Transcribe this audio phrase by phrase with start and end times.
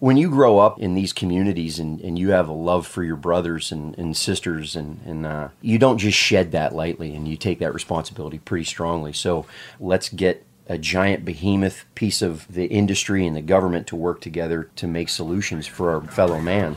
[0.00, 3.16] When you grow up in these communities and, and you have a love for your
[3.16, 7.36] brothers and, and sisters, and, and uh, you don't just shed that lightly and you
[7.36, 9.12] take that responsibility pretty strongly.
[9.12, 9.44] So
[9.80, 14.70] let's get a giant behemoth piece of the industry and the government to work together
[14.76, 16.76] to make solutions for our fellow man.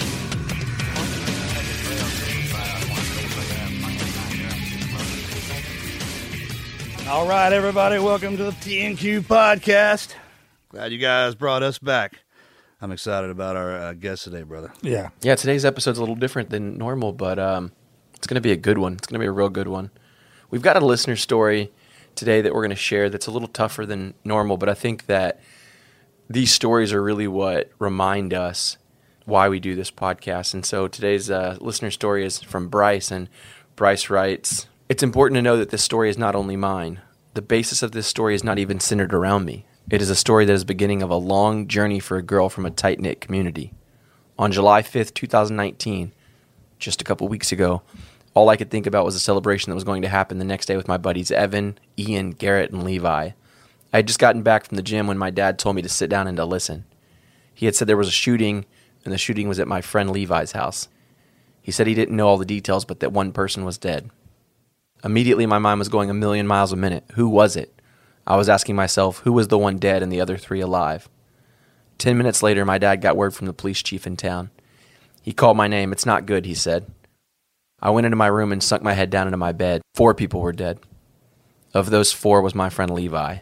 [7.11, 10.15] All right, everybody, welcome to the TNQ podcast.
[10.69, 12.21] Glad you guys brought us back.
[12.79, 14.71] I'm excited about our uh, guest today, brother.
[14.81, 15.09] Yeah.
[15.19, 17.73] Yeah, today's episode's a little different than normal, but um,
[18.13, 18.93] it's going to be a good one.
[18.93, 19.91] It's going to be a real good one.
[20.51, 21.73] We've got a listener story
[22.15, 25.07] today that we're going to share that's a little tougher than normal, but I think
[25.07, 25.41] that
[26.29, 28.77] these stories are really what remind us
[29.25, 30.53] why we do this podcast.
[30.53, 33.27] And so today's uh, listener story is from Bryce, and
[33.75, 36.99] Bryce writes It's important to know that this story is not only mine.
[37.33, 39.65] The basis of this story is not even centered around me.
[39.89, 42.65] It is a story that is beginning of a long journey for a girl from
[42.65, 43.71] a tight knit community.
[44.37, 46.11] On July 5th, 2019,
[46.77, 47.83] just a couple weeks ago,
[48.33, 50.65] all I could think about was a celebration that was going to happen the next
[50.65, 53.29] day with my buddies Evan, Ian, Garrett, and Levi.
[53.93, 56.09] I had just gotten back from the gym when my dad told me to sit
[56.09, 56.83] down and to listen.
[57.53, 58.65] He had said there was a shooting,
[59.05, 60.89] and the shooting was at my friend Levi's house.
[61.61, 64.09] He said he didn't know all the details, but that one person was dead.
[65.03, 67.03] Immediately, my mind was going a million miles a minute.
[67.13, 67.81] Who was it?
[68.27, 71.09] I was asking myself, who was the one dead and the other three alive?
[71.97, 74.51] Ten minutes later, my dad got word from the police chief in town.
[75.21, 75.91] He called my name.
[75.91, 76.91] It's not good, he said.
[77.79, 79.81] I went into my room and sunk my head down into my bed.
[79.95, 80.79] Four people were dead.
[81.73, 83.37] Of those four was my friend Levi,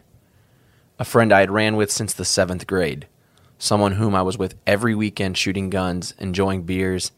[1.00, 3.08] a friend I had ran with since the seventh grade,
[3.58, 7.12] someone whom I was with every weekend shooting guns, enjoying beers,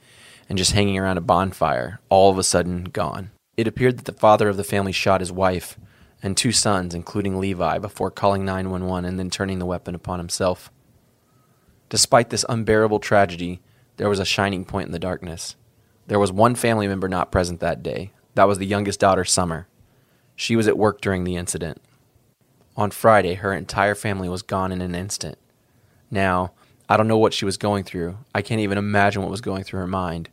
[0.48, 3.32] and just hanging around a bonfire, all of a sudden gone.
[3.58, 5.78] It appeared that the father of the family shot his wife
[6.24, 10.72] and two sons, including Levi, before calling 911 and then turning the weapon upon himself.
[11.90, 13.62] Despite this unbearable tragedy,
[13.98, 15.56] there was a shining point in the darkness.
[16.08, 18.12] There was one family member not present that day.
[18.36, 19.68] That was the youngest daughter, Summer.
[20.36, 21.82] She was at work during the incident.
[22.78, 25.38] On Friday, her entire family was gone in an instant.
[26.10, 26.54] Now,
[26.88, 28.18] I don't know what she was going through.
[28.34, 30.30] I can't even imagine what was going through her mind.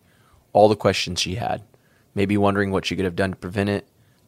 [0.52, 1.62] All the questions she had.
[2.18, 3.86] Maybe wondering what she could have done to prevent it.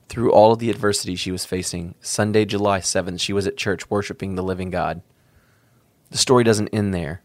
[0.09, 3.91] Through all of the adversity she was facing, Sunday, July 7th, she was at church
[3.91, 5.03] worshiping the living God.
[6.13, 7.23] The story doesn't end there.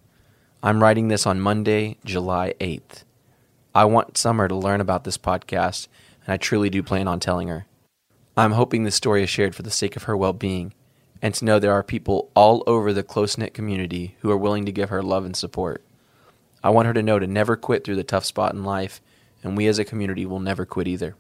[0.64, 3.04] I'm writing this on Monday, July 8th.
[3.76, 5.88] I want Summer to learn about this podcast,
[6.26, 7.68] and I truly do plan on telling her.
[8.36, 10.74] I'm hoping this story is shared for the sake of her well being,
[11.22, 14.66] and to know there are people all over the close knit community who are willing
[14.66, 15.84] to give her love and support.
[16.64, 19.00] I want her to know to never quit through the tough spot in life,
[19.46, 21.16] and we as a community will never quit either.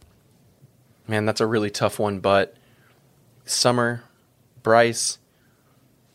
[1.07, 2.55] Man, that's a really tough one, but
[3.45, 4.03] Summer,
[4.63, 5.19] Bryce,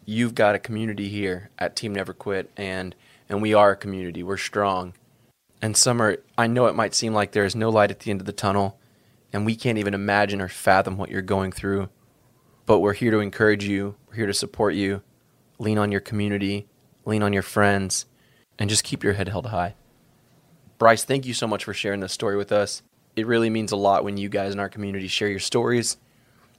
[0.05, 2.97] you've got a community here at Team Never Quit, and
[3.29, 4.25] and we are a community.
[4.25, 4.95] We're strong.
[5.63, 8.21] And Summer, I know it might seem like there is no light at the end
[8.21, 8.77] of the tunnel,
[9.33, 11.91] and we can't even imagine or fathom what you're going through.
[12.67, 13.95] But we're here to encourage you.
[14.09, 15.03] We're here to support you.
[15.61, 16.67] Lean on your community,
[17.05, 18.07] lean on your friends,
[18.59, 19.77] and just keep your head held high.
[20.81, 22.83] Bryce, thank you so much for sharing this story with us.
[23.15, 25.99] It really means a lot when you guys in our community share your stories.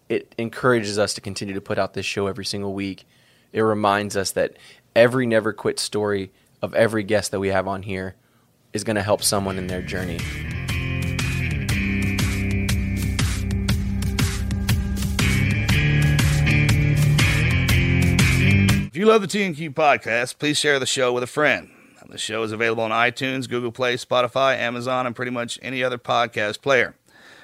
[0.10, 3.08] It encourages us to continue to put out this show every single week.
[3.52, 4.58] It reminds us that
[4.96, 6.32] every never quit story
[6.62, 8.14] of every guest that we have on here
[8.74, 10.20] is going to help someone in their journey.
[18.86, 21.72] If you love the TNQ podcast, please share the show with a friend.
[22.12, 25.98] The show is available on iTunes, Google Play, Spotify, Amazon, and pretty much any other
[25.98, 26.94] podcast player.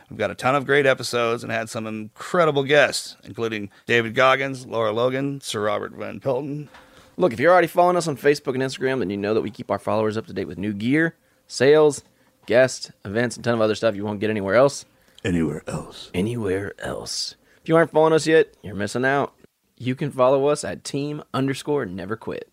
[0.10, 4.68] We've got a ton of great episodes and had some incredible guests, including David Goggins,
[4.68, 6.68] Lara Logan, Sir Robert Van Pilton.
[7.16, 9.52] Look, if you're already following us on Facebook and Instagram, then you know that we
[9.52, 11.16] keep our followers up to date with new gear,
[11.48, 12.04] sales,
[12.46, 14.84] guests, events, and a ton of other stuff you won't get anywhere else.
[15.24, 16.12] Anywhere else.
[16.14, 17.36] Anywhere else.
[17.64, 19.34] If you aren't following us yet, you're missing out.
[19.78, 22.50] You can follow us at team underscore never quit.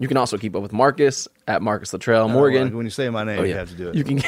[0.00, 2.74] You can also keep up with Marcus at Marcus Luttrell Morgan.
[2.74, 3.94] when you say my name, Oh, you have to do it.
[3.94, 4.22] You can.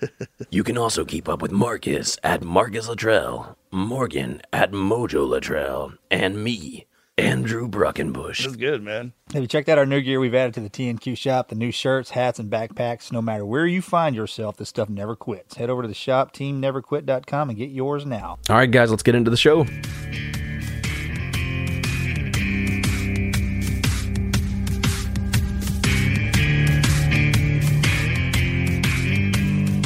[0.50, 6.44] you can also keep up with Marcus at Marcus Luttrell, Morgan at Mojo Luttrell, and
[6.44, 6.86] me,
[7.16, 8.44] Andrew Bruckenbush.
[8.44, 9.14] That's good, man.
[9.32, 11.48] Have you checked out our new gear we've added to the TNQ shop?
[11.48, 13.10] The new shirts, hats, and backpacks.
[13.10, 15.56] No matter where you find yourself, this stuff never quits.
[15.56, 18.38] Head over to the shop, teamneverquit.com, and get yours now.
[18.50, 19.64] All right, guys, let's get into the show.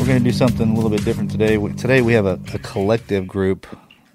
[0.05, 1.57] We're going to do something a little bit different today.
[1.57, 3.67] Today we have a, a collective group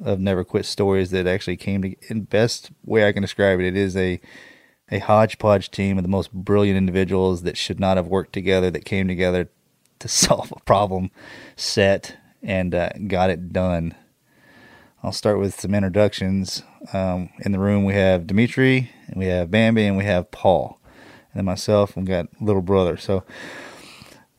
[0.05, 1.95] of never quit stories that actually came to.
[2.09, 4.21] In best way I can describe it, it is a
[4.91, 8.85] a hodgepodge team of the most brilliant individuals that should not have worked together that
[8.85, 9.49] came together
[9.97, 11.09] to solve a problem
[11.55, 13.95] set and uh, got it done.
[15.01, 16.61] I'll start with some introductions.
[16.93, 20.79] Um, in the room we have Dimitri, and we have Bambi, and we have Paul,
[21.33, 21.97] and myself.
[21.97, 22.95] and got little brother.
[22.95, 23.23] So.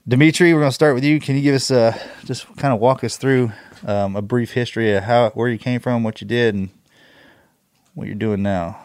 [0.09, 1.21] Dimitri, we're going to start with you.
[1.21, 3.53] Can you give us uh, just kind of walk us through
[3.87, 6.71] um, a brief history of how where you came from, what you did, and
[7.95, 8.83] what you're doing now?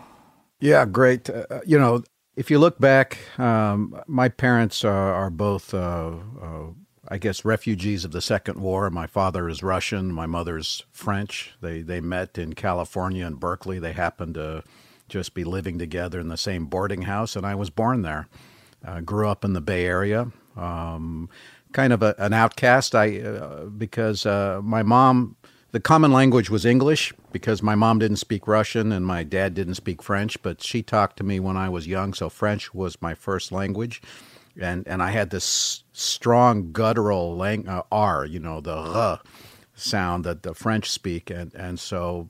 [0.59, 1.29] Yeah, great.
[1.29, 2.03] Uh, you know,
[2.35, 6.67] if you look back, um, my parents are, are both, uh, uh,
[7.07, 8.89] I guess, refugees of the Second War.
[8.89, 10.11] My father is Russian.
[10.11, 11.53] My mother's French.
[11.61, 13.79] They they met in California in Berkeley.
[13.79, 14.63] They happened to
[15.07, 18.27] just be living together in the same boarding house, and I was born there.
[18.85, 20.31] Uh, grew up in the Bay Area.
[20.55, 21.29] Um,
[21.73, 22.95] kind of a, an outcast.
[22.95, 25.35] I uh, because uh, my mom
[25.71, 29.75] the common language was English because my mom didn't speak Russian and my dad didn't
[29.75, 33.13] speak French, but she talked to me when I was young, so French was my
[33.13, 34.01] first language.
[34.57, 39.19] And and I had this strong guttural lang- uh, R, you know, the r
[39.75, 42.29] sound that the French speak, and and so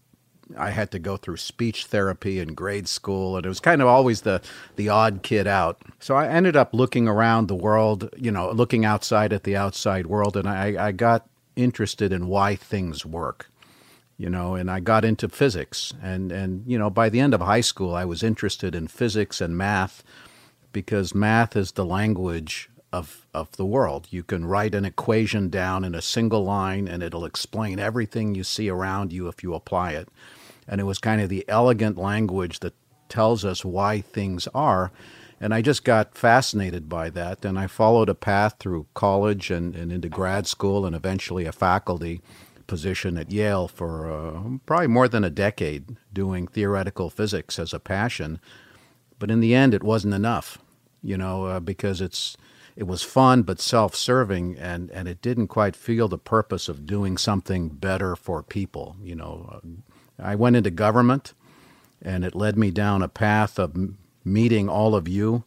[0.58, 3.88] I had to go through speech therapy in grade school, and it was kind of
[3.88, 4.42] always the
[4.76, 5.82] the odd kid out.
[6.00, 10.08] So I ended up looking around the world, you know, looking outside at the outside
[10.08, 13.50] world, and I, I got interested in why things work,
[14.18, 17.42] you know, and I got into physics, and and you know, by the end of
[17.42, 20.04] high school, I was interested in physics and math
[20.72, 24.08] because math is the language of of the world.
[24.12, 28.44] You can write an equation down in a single line and it'll explain everything you
[28.44, 30.08] see around you if you apply it.
[30.68, 32.74] And it was kind of the elegant language that
[33.10, 34.92] tells us why things are.
[35.40, 37.46] And I just got fascinated by that.
[37.46, 41.52] And I followed a path through college and, and into grad school and eventually a
[41.52, 42.22] faculty
[42.68, 47.80] position at Yale for uh, probably more than a decade doing theoretical physics as a
[47.80, 48.40] passion.
[49.20, 50.58] But in the end, it wasn't enough,
[51.02, 52.36] you know, uh, because it's
[52.76, 57.18] it was fun but self-serving, and and it didn't quite feel the purpose of doing
[57.18, 58.98] something better for people.
[59.02, 59.60] You know, uh,
[60.20, 61.34] I went into government,
[62.02, 63.76] and it led me down a path of
[64.24, 65.44] meeting all of you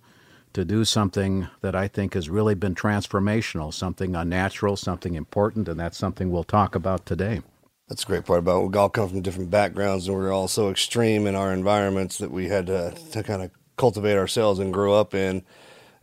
[0.52, 5.78] to do something that I think has really been transformational, something unnatural, something important, and
[5.78, 7.42] that's something we'll talk about today.
[7.88, 8.68] That's the great part about it.
[8.70, 12.30] we all come from different backgrounds and we're all so extreme in our environments that
[12.30, 15.42] we had to, to kind of cultivate ourselves and grow up in.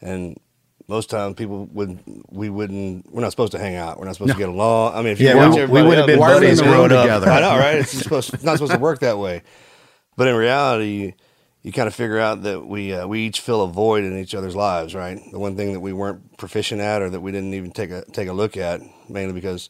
[0.02, 0.40] And
[0.88, 2.00] most times people would
[2.30, 4.00] we wouldn't we're not supposed to hang out.
[4.00, 4.94] We're not supposed to get along.
[4.94, 7.04] I mean, if you yeah, we, we would have been buddies the room growing up-
[7.04, 7.30] together?
[7.30, 7.76] I know, right?
[7.78, 9.42] It's supposed it's not supposed to work that way.
[10.18, 11.14] But in reality,
[11.62, 14.34] you, kind of figure out that we uh, we each fill a void in each
[14.36, 15.20] other's lives, right?
[15.32, 18.06] The one thing that we weren't proficient at, or that we didn't even take a
[18.12, 19.70] take a look at, mainly because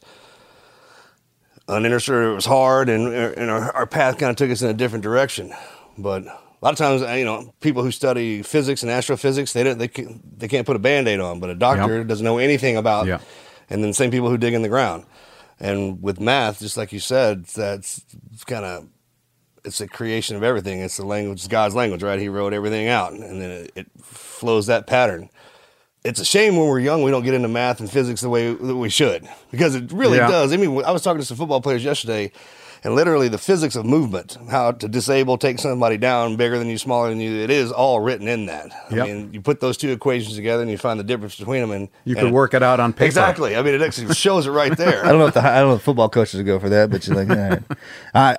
[1.66, 2.14] uninterested.
[2.14, 5.02] It was hard, and and our, our path kind of took us in a different
[5.02, 5.52] direction.
[5.98, 6.24] But
[6.66, 9.88] lot of times, uh, you know, people who study physics and astrophysics, they don't, they
[9.88, 12.06] can, they can't put a band-aid on, but a doctor Yep.
[12.06, 13.06] doesn't know anything about.
[13.06, 13.18] Yeah.
[13.70, 15.04] And then same people who dig in the ground,
[15.58, 18.04] and with math, just like you said, that's
[18.46, 18.88] kind of
[19.64, 20.78] it's a creation of everything.
[20.80, 22.20] It's the language, it's God's language, right?
[22.20, 25.28] He wrote everything out, and then it, it flows that pattern.
[26.04, 28.52] It's a shame when we're young we don't get into math and physics the way
[28.54, 30.28] that we should, because it really Yeah.
[30.28, 30.52] does.
[30.52, 32.30] I mean, I was talking to some football players yesterday,
[32.86, 36.78] and literally the physics of movement, how to disable, take somebody down bigger than you,
[36.78, 38.70] smaller than you, it is all written in that.
[38.92, 39.04] Yep.
[39.04, 41.72] I mean, you put those two equations together and you find the difference between them,
[41.72, 43.06] and You and could work it out on paper.
[43.06, 43.56] Exactly.
[43.56, 45.00] I mean, it actually shows it right there.
[45.04, 46.88] I don't know if the I don't know if football coaches would go for that,
[46.88, 47.62] but you're like, all right.
[48.14, 48.36] I,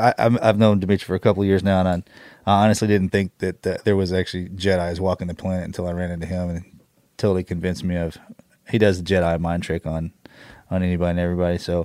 [0.00, 1.88] I I'm- I've known Dimitri for a couple of years now, and
[2.46, 5.86] I, I honestly didn't think that, that there was actually Jedi's walking the planet until
[5.86, 6.80] I ran into him, and
[7.18, 8.16] totally convinced me of.
[8.70, 10.12] He does the Jedi mind trick on
[10.70, 11.58] on anybody and everybody.
[11.58, 11.80] So,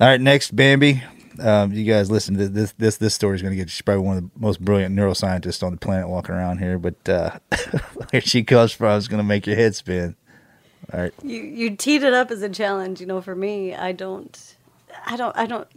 [0.00, 1.02] all right, next Bambi.
[1.40, 2.72] Um, you guys listen to this.
[2.72, 3.70] This this story is going to get.
[3.70, 6.78] She's probably one of the most brilliant neuroscientists on the planet walking around here.
[6.78, 7.38] But uh,
[8.10, 10.16] where she comes from is going to make your head spin.
[10.92, 11.14] All right.
[11.22, 13.00] You you teed it up as a challenge.
[13.00, 14.56] You know, for me, I don't,
[15.06, 15.68] I don't, I don't.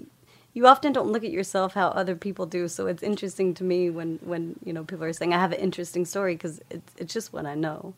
[0.53, 2.67] You often don't look at yourself how other people do.
[2.67, 5.59] So it's interesting to me when when you know people are saying I have an
[5.59, 7.93] interesting story because it's it's just what I know.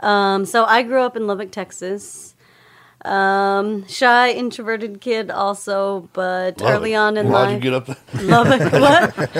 [0.00, 2.33] Um, so I grew up in Lubbock, Texas.
[3.04, 6.96] Um, shy, introverted kid, also, but Love early it.
[6.96, 7.88] on in Why'd life, you get up?
[8.22, 8.72] Lubbock.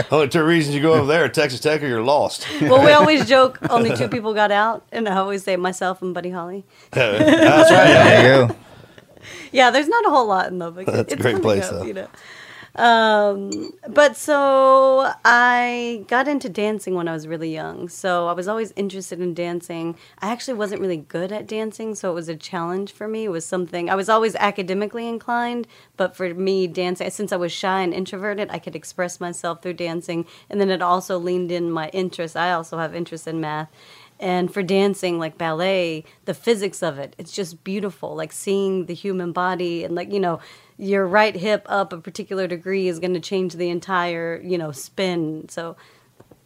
[0.05, 0.13] What?
[0.13, 2.47] Only two reasons you go over there: Texas Tech or you're lost.
[2.61, 6.13] well, we always joke only two people got out, and I always say myself and
[6.13, 6.65] Buddy Holly.
[6.91, 7.87] That's right.
[7.87, 8.57] There you go.
[9.51, 10.87] Yeah, there's not a whole lot in Lubbock.
[10.87, 11.85] That's a It's great fun place, go, though.
[11.85, 12.09] You know.
[12.77, 17.89] Um, but so I got into dancing when I was really young.
[17.89, 19.97] So I was always interested in dancing.
[20.21, 23.25] I actually wasn't really good at dancing, so it was a challenge for me.
[23.25, 27.53] It was something I was always academically inclined, but for me, dancing since I was
[27.53, 31.71] shy and introverted, I could express myself through dancing, and then it also leaned in
[31.71, 32.37] my interest.
[32.37, 33.71] I also have interest in math.
[34.21, 38.15] And for dancing, like ballet, the physics of it, it's just beautiful.
[38.15, 40.41] Like seeing the human body and, like, you know,
[40.79, 44.73] your right hip up a particular degree is going to change the entire, you know,
[44.73, 45.49] spin.
[45.49, 45.77] So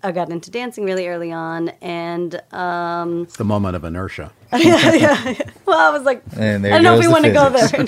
[0.03, 1.71] I got into dancing really early on.
[1.83, 4.33] And, um, It's the moment of inertia.
[4.57, 5.35] Yeah, yeah.
[5.67, 7.51] well, I was like, And there I don't know if we the want to go
[7.51, 7.85] physics.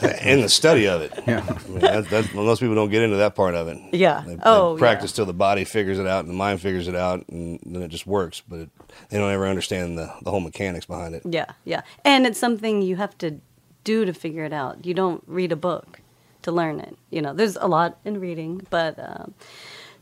[0.00, 0.18] there.
[0.32, 1.12] In the study of it.
[1.26, 1.44] Yeah.
[1.48, 3.78] I mean, that's, that's, most people don't get into that part of it.
[3.92, 4.22] Yeah.
[4.26, 5.16] They, they Oh, practice yeah.
[5.16, 7.88] till the body figures it out and the mind figures it out, and then it
[7.88, 8.42] just works.
[8.46, 8.70] But it,
[9.08, 11.22] they don't ever understand the, the whole mechanics behind it.
[11.24, 11.80] Yeah, yeah.
[12.04, 13.40] And it's something you have to
[13.84, 14.84] do to figure it out.
[14.84, 16.00] You don't read a book
[16.42, 16.96] to learn it.
[17.10, 19.34] You know, there's a lot in reading, but um,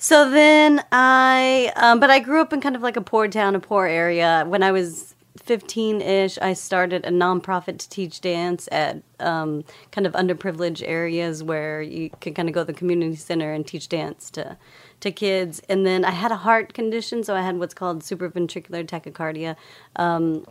[0.04, 3.54] so then I, um, but I grew up in kind of like a poor town,
[3.54, 4.44] a poor area.
[4.46, 10.06] When I was 15 ish, I started a nonprofit to teach dance at um, kind
[10.06, 13.88] of underprivileged areas where you can kind of go to the community center and teach
[13.88, 14.58] dance to
[15.00, 15.62] to kids.
[15.70, 19.56] And then I had a heart condition, so I had what's called supraventricular tachycardia.
[19.96, 20.46] Um,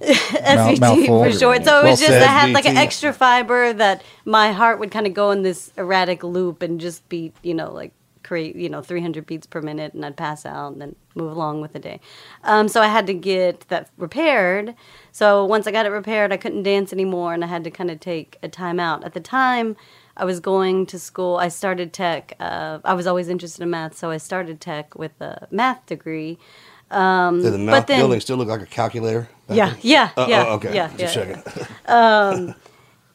[0.00, 1.66] SVT for short.
[1.66, 2.10] So it Well was just.
[2.10, 5.74] I had like an extra fiber that my heart would kind of go in this
[5.76, 9.94] erratic loop and just beat, you know, like create, you know, 300 beats per minute,
[9.94, 12.00] and I'd pass out and then move along with the day.
[12.44, 14.74] Um, so I had to get that repaired.
[15.12, 17.90] So once I got it repaired, I couldn't dance anymore, and I had to kind
[17.90, 19.04] of take a time out.
[19.04, 19.76] At the time,
[20.16, 21.36] I was going to school.
[21.36, 22.34] I started tech.
[22.40, 26.38] Uh, I was always interested in math, so I started tech with a math degree.
[26.90, 29.28] Um, Did the but then- building still look like a calculator?
[29.48, 29.78] Yeah, then?
[29.82, 30.74] yeah, Uh, yeah, oh, okay.
[30.74, 32.54] yeah, Just yeah, checking.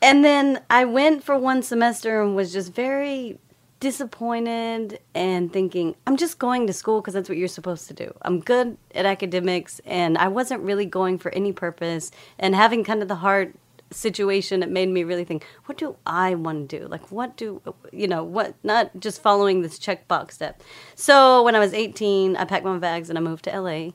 [0.02, 3.40] and then I went for one semester and was just very
[3.80, 8.14] disappointed and thinking, I'm just going to school because that's what you're supposed to do.
[8.24, 12.12] I'm good at academics and I wasn't really going for any purpose.
[12.40, 13.56] And having kind of the heart
[13.92, 16.88] situation, it made me really think, what do I want to do?
[16.88, 20.62] Like, what do, you know, what, not just following this checkbox step.
[20.96, 23.92] So when I was 18, I packed my bags and I moved to LA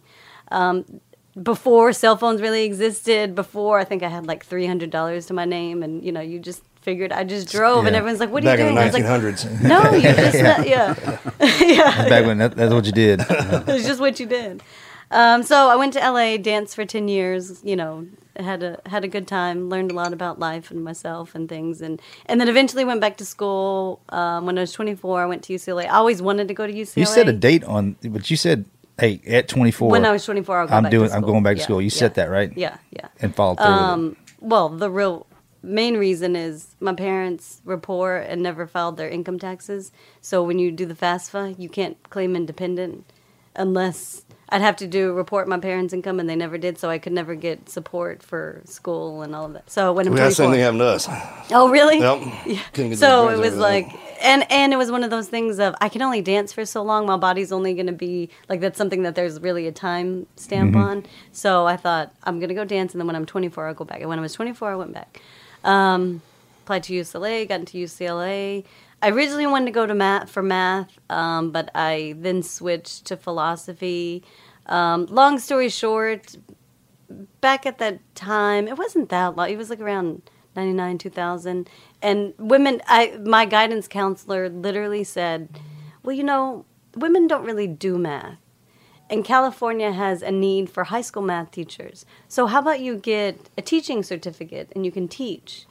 [0.53, 1.01] um,
[1.41, 5.35] before cell phones really existed, before I think I had like three hundred dollars to
[5.35, 8.43] my name, and you know, you just figured I just drove, and everyone's like, "What
[8.43, 9.62] are Back you in doing?" the I was like, 1900s.
[9.73, 11.19] "No, you just not, yeah,
[11.61, 13.21] yeah." Back when that, that's what you did.
[13.29, 14.62] it's just what you did.
[15.11, 17.61] Um, so I went to LA, danced for ten years.
[17.62, 21.35] You know, had a had a good time, learned a lot about life and myself
[21.35, 24.01] and things, and and then eventually went back to school.
[24.09, 25.85] Um, when I was twenty four, I went to UCLA.
[25.85, 26.97] I always wanted to go to UCLA.
[26.97, 28.65] You said a date on, but you said,
[28.99, 31.12] "Hey, at 24, When I was 24, I'll go I'm back doing.
[31.12, 31.99] I'm going back to Yeah, school." You yeah.
[31.99, 32.51] said that right?
[32.57, 33.09] Yeah, yeah.
[33.21, 33.67] And followed through.
[33.67, 35.27] Um, well, the real
[35.62, 39.92] main reason is my parents were poor and never filed their income taxes.
[40.21, 43.04] So when you do the FAFSA, you can't claim independent
[43.54, 46.78] unless I'd have to do report my parents' income, and they never did.
[46.78, 49.71] So I could never get support for school and all of that.
[49.71, 51.09] So when I'm We had the same thing happen to us.
[51.50, 52.00] Oh, really?
[52.00, 52.23] Yep.
[52.75, 52.95] Yeah.
[52.95, 53.88] So it was like,
[54.23, 56.83] and and it was one of those things of I can only dance for so
[56.83, 57.07] long.
[57.07, 60.73] My body's only going to be like that's something that there's really a time stamp
[60.73, 60.83] mm-hmm.
[60.83, 61.07] on.
[61.33, 63.87] So I thought I'm going to go dance, and then when I'm 24, I'll go
[63.87, 64.00] back.
[64.00, 65.21] And when I was 24, I went back.
[65.64, 66.23] Um,
[66.62, 68.64] applied to UCLA, got into UCLA.
[69.02, 73.16] I originally wanted to go to math for math, um, but I then switched to
[73.16, 74.23] philosophy.
[74.66, 76.37] Um, long story short,
[77.40, 79.50] back at that time, it wasn't that long.
[79.50, 80.23] It was like around
[80.54, 81.69] 99, 2000.
[82.00, 85.49] And women, I my guidance counselor literally said,
[86.02, 86.64] well, you know,
[86.97, 88.38] women don't really do math.
[89.12, 92.07] And California has a need for high school math teachers.
[92.28, 95.66] So how about you get a teaching certificate and you can teach?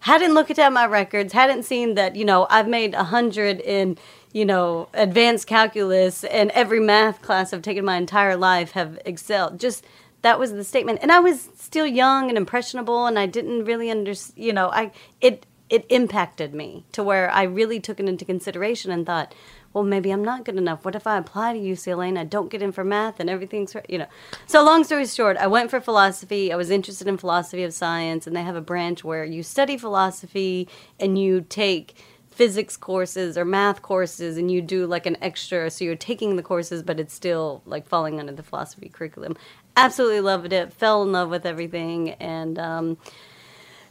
[0.00, 3.98] Hadn't looked at my records, hadn't seen that, you know, I've made a hundred in,
[4.32, 9.60] you know, advanced calculus and every math class I've taken my entire life have excelled.
[9.60, 9.84] Just
[10.22, 11.00] that was the statement.
[11.02, 14.42] And I was still young and impressionable, and I didn't really understand.
[14.42, 18.90] You know, I it it impacted me to where I really took it into consideration
[18.90, 19.34] and thought,
[19.76, 20.86] well, maybe I'm not good enough.
[20.86, 23.76] What if I apply to UCLA and I don't get in for math and everything's,
[23.90, 24.06] you know?
[24.46, 26.50] So, long story short, I went for philosophy.
[26.50, 29.76] I was interested in philosophy of science, and they have a branch where you study
[29.76, 30.66] philosophy
[30.98, 31.94] and you take
[32.30, 36.42] physics courses or math courses and you do like an extra so you're taking the
[36.42, 39.34] courses but it's still like falling under the philosophy curriculum
[39.74, 42.98] absolutely loved it fell in love with everything and um,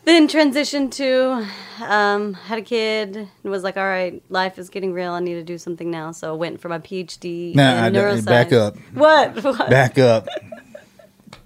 [0.06, 1.48] then transitioned to
[1.84, 5.34] um, had a kid and was like all right life is getting real i need
[5.36, 8.54] to do something now so I went for my phd Nah, I in neuroscience back
[8.54, 8.78] up.
[8.94, 9.70] what, what?
[9.70, 10.28] Back up.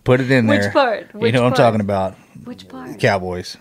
[0.04, 0.60] Put it in there.
[0.62, 1.10] Which part?
[1.14, 2.16] you Which know what I'm talking about.
[2.44, 3.58] which part Cowboys.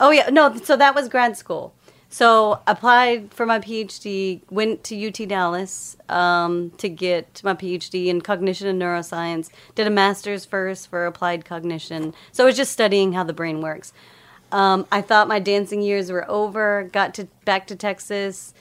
[0.00, 0.54] Oh yeah, no.
[0.56, 1.74] So that was grad school.
[2.10, 4.40] So applied for my PhD.
[4.50, 9.50] Went to UT Dallas um, to get my PhD in cognition and neuroscience.
[9.74, 12.14] Did a master's first for applied cognition.
[12.32, 13.92] So I was just studying how the brain works.
[14.52, 16.88] Um, I thought my dancing years were over.
[16.92, 18.54] Got to back to Texas.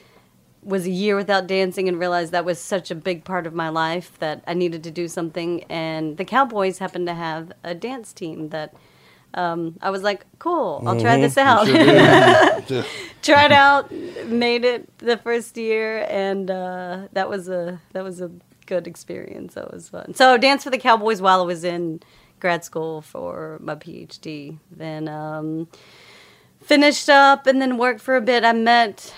[0.63, 3.69] Was a year without dancing and realized that was such a big part of my
[3.69, 5.63] life that I needed to do something.
[5.69, 8.73] And the Cowboys happened to have a dance team that
[9.33, 11.67] um, I was like, cool, I'll try this out.
[12.67, 12.89] Just-
[13.21, 13.91] Tried out,
[14.25, 18.29] made it the first year, and uh, that was a that was a
[18.65, 19.53] good experience.
[19.53, 20.13] That was fun.
[20.15, 22.01] So I danced for the Cowboys while I was in
[22.39, 24.57] grad school for my PhD.
[24.71, 25.67] Then um,
[26.61, 28.43] finished up and then worked for a bit.
[28.43, 29.13] I met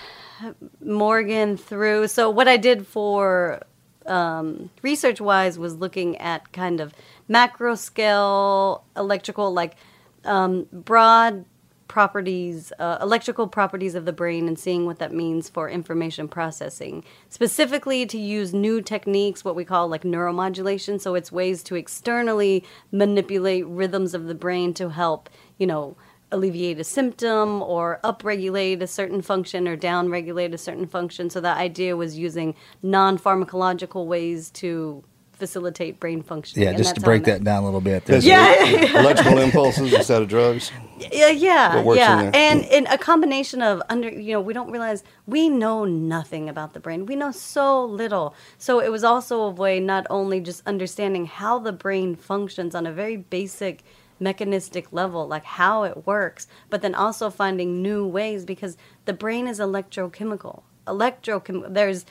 [0.84, 2.08] Morgan through.
[2.08, 3.62] So what I did for
[4.06, 6.94] um, research wise was looking at kind of
[7.28, 9.76] macro scale electrical, like
[10.24, 11.44] um, broad
[11.90, 17.02] properties, uh, electrical properties of the brain, and seeing what that means for information processing.
[17.28, 21.00] Specifically, to use new techniques, what we call like neuromodulation.
[21.00, 25.28] So it's ways to externally manipulate rhythms of the brain to help,
[25.58, 25.96] you know,
[26.30, 31.28] alleviate a symptom or upregulate a certain function or downregulate a certain function.
[31.28, 35.02] So the idea was using non-pharmacological ways to
[35.40, 36.68] facilitate brain functioning.
[36.68, 38.04] Yeah, just to that's how I break that down a little bit.
[38.08, 39.00] Yes, Yeah.
[39.00, 40.70] electrical impulses instead of drugs.
[40.98, 44.70] Yeah, yeah, What in yeah, and in a combination of under, you know, we don't
[44.70, 47.06] realize we know nothing about the brain.
[47.06, 48.34] We know so little.
[48.58, 52.86] So it was also a way not only just understanding how the brain functions on
[52.86, 53.82] a very basic
[54.20, 58.76] mechanistic level, like how it works, but then also finding new ways because
[59.06, 60.62] the brain is electrochemical.
[60.86, 61.72] Electrochem.
[61.74, 62.04] There's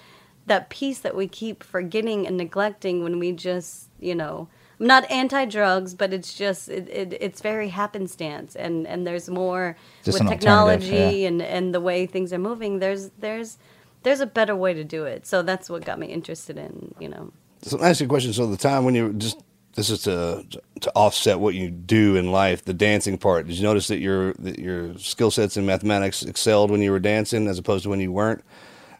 [0.50, 5.10] that piece that we keep forgetting and neglecting when we just, you know, I'm not
[5.12, 10.22] anti-drugs, but it's just it, it, it's very happenstance, and and there's more Just with
[10.22, 11.28] an technology yeah.
[11.28, 12.80] and and the way things are moving.
[12.80, 13.58] There's there's
[14.04, 15.28] there's a better way to do it.
[15.28, 17.32] So that's what got me interested in, you know.
[17.62, 18.32] So let me ask you a question.
[18.32, 19.44] So the time when you just
[19.76, 20.46] this is to
[20.80, 23.48] to offset what you do in life, the dancing part.
[23.48, 27.00] Did you notice that your that your skill sets in mathematics excelled when you were
[27.00, 28.44] dancing as opposed to when you weren't?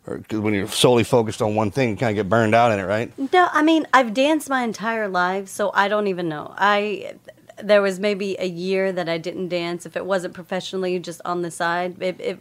[0.10, 2.80] Or when you're solely focused on one thing, you kind of get burned out in
[2.80, 3.12] it, right?
[3.32, 6.54] No, I mean I've danced my entire life, so I don't even know.
[6.58, 7.14] I
[7.62, 11.42] there was maybe a year that I didn't dance if it wasn't professionally, just on
[11.42, 12.02] the side.
[12.02, 12.40] It, it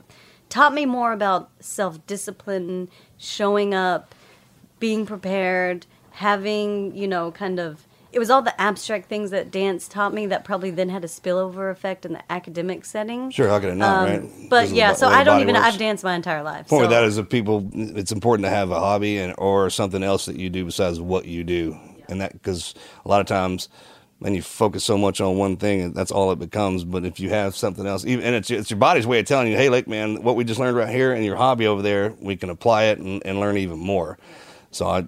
[0.48, 4.14] taught me more about self discipline, showing up,
[4.78, 7.84] being prepared, having you know kind of.
[8.10, 11.08] It was all the abstract things that dance taught me that probably then had a
[11.08, 13.30] spillover effect in the academic setting.
[13.30, 14.30] Sure, how could it not, Um, right?
[14.48, 15.54] But yeah, so I don't even.
[15.54, 15.66] works.
[15.66, 16.68] I've danced my entire life.
[16.68, 20.02] point so- that is that people it's important to have a hobby and or something
[20.02, 23.68] else that you do besides what you do and that because a lot of times
[24.20, 27.20] when you focus so much on one thing and that's all it becomes but if
[27.20, 29.68] you have something else even and it's, it's your body's way of telling you hey
[29.68, 32.48] look man what we just learned right here and your hobby over there we can
[32.50, 34.18] apply it and, and learn even more
[34.70, 35.06] so i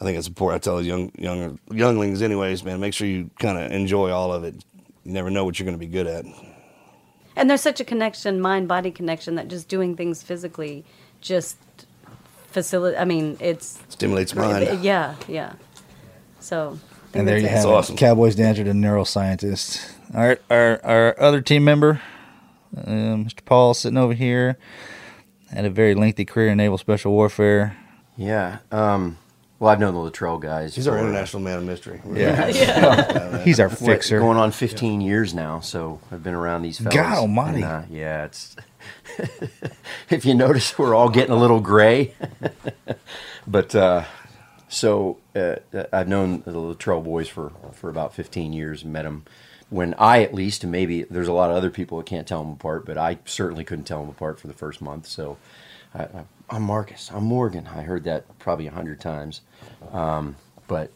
[0.00, 3.58] i think it's important i tell young young younglings anyways man make sure you kind
[3.58, 4.54] of enjoy all of it
[5.04, 6.24] you never know what you're going to be good at
[7.36, 10.84] And there's such a connection, mind body connection, that just doing things physically
[11.20, 11.56] just
[12.50, 13.00] facilitate.
[13.00, 14.70] I mean, it's Stimulates great.
[14.70, 14.82] mind.
[14.82, 15.52] Yeah, yeah.
[16.40, 16.78] So.
[17.14, 17.50] And there you it.
[17.52, 17.94] have awesome.
[17.94, 17.98] it.
[17.98, 19.88] Cowboys dancer to neuroscientist.
[20.14, 22.00] All right, our our other team member,
[22.76, 22.90] uh,
[23.22, 23.44] Mr.
[23.44, 24.58] Paul, sitting over here,
[25.50, 27.76] had a very lengthy career in naval special warfare.
[28.16, 28.58] Yeah.
[28.72, 29.16] Um,
[29.58, 30.74] well, I've known the Luttrell guys.
[30.74, 34.20] he's our international man of mystery Yeah, he's our what, fixer.
[34.20, 36.94] Going on 15 years now, so I've been around these fellas.
[36.94, 37.62] God almighty.
[37.62, 38.54] And, uh, yeah, it's.
[40.10, 42.14] if you notice, we're all getting a little gray.
[43.46, 44.04] but uh,
[44.68, 45.56] so uh,
[45.92, 48.84] I've known the Luttrell boys for for about 15 years.
[48.84, 49.24] Met them
[49.70, 52.44] when I, at least, and maybe there's a lot of other people that can't tell
[52.44, 55.06] them apart, but I certainly couldn't tell them apart for the first month.
[55.06, 55.36] So.
[55.94, 57.10] I, I, I'm Marcus.
[57.12, 57.66] I'm Morgan.
[57.66, 59.40] I heard that probably a hundred times,
[59.92, 60.90] um, but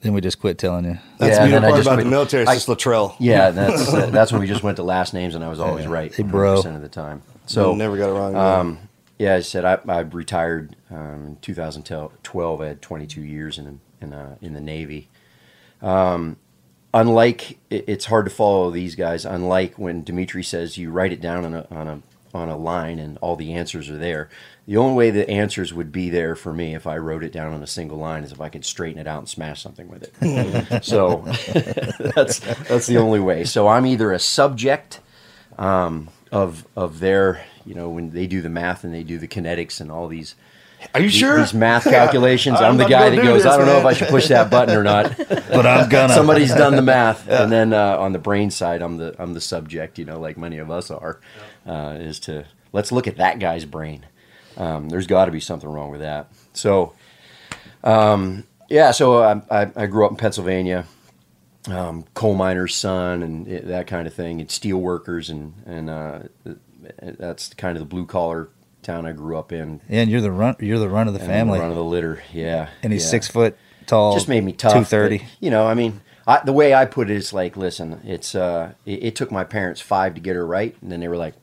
[0.00, 0.98] Then we just quit telling you.
[1.18, 2.42] That's Yeah, the then beautiful I part just about quit- the military.
[2.42, 3.16] It's I- just Luttrell.
[3.18, 5.84] Yeah, that's uh, that's when we just went to last names, and I was always
[5.84, 5.92] Yeah.
[5.92, 6.56] right, Hey, bro.
[6.56, 7.22] percent of the time.
[7.46, 8.36] So never got it wrong.
[8.36, 8.78] Um,
[9.18, 12.60] yeah, I said I, I retired um, in 2012.
[12.60, 15.08] I had 22 years in in, uh, in the Navy.
[15.82, 16.36] Um,
[16.94, 19.24] unlike it- it's hard to follow these guys.
[19.24, 22.02] Unlike when Dimitri says you write it down on a on a
[22.34, 24.28] on a line and all the answers are there.
[24.66, 27.54] The only way the answers would be there for me if I wrote it down
[27.54, 30.02] on a single line is if I could straighten it out and smash something with
[30.22, 30.84] it.
[30.84, 31.22] so
[32.14, 33.44] that's that's the only way.
[33.44, 35.00] So I'm either a subject
[35.58, 39.28] um, of of their you know when they do the math and they do the
[39.28, 40.34] kinetics and all these
[40.94, 41.38] Are you these- sure?
[41.38, 42.58] these math calculations.
[42.60, 43.84] I'm I'm, the guy that goes, this, I don't know if.
[43.86, 45.16] I should push that button or not.
[45.16, 46.12] But I'm gonna.
[46.12, 49.40] Somebody's done the math, and then uh, on the brain side, I'm the I'm the
[49.40, 49.98] subject.
[49.98, 51.20] You know, like many of us are,
[51.68, 54.06] uh, is to let's look at that guy's brain.
[54.56, 56.32] Um, there's got to be something wrong with that.
[56.52, 56.94] So,
[57.84, 58.90] um, yeah.
[58.90, 60.86] So I, I, I grew up in Pennsylvania,
[61.68, 65.90] um, coal miner's son, and it, that kind of thing, and steel workers, and and
[65.90, 66.18] uh,
[67.00, 68.48] that's kind of the blue collar
[68.82, 69.80] town I grew up in.
[69.88, 70.56] Yeah, and you're the run.
[70.58, 71.60] You're the run of the and the family.
[71.60, 72.22] run of the litter.
[72.32, 74.14] Yeah, and he's yeah six foot tall.
[74.14, 74.72] just made me tough.
[74.72, 75.24] Two thirty.
[75.40, 78.72] You know, I mean, I, the way I put it is like, listen, it's uh,
[78.84, 81.34] it, it took my parents five to get her right, and then they were like,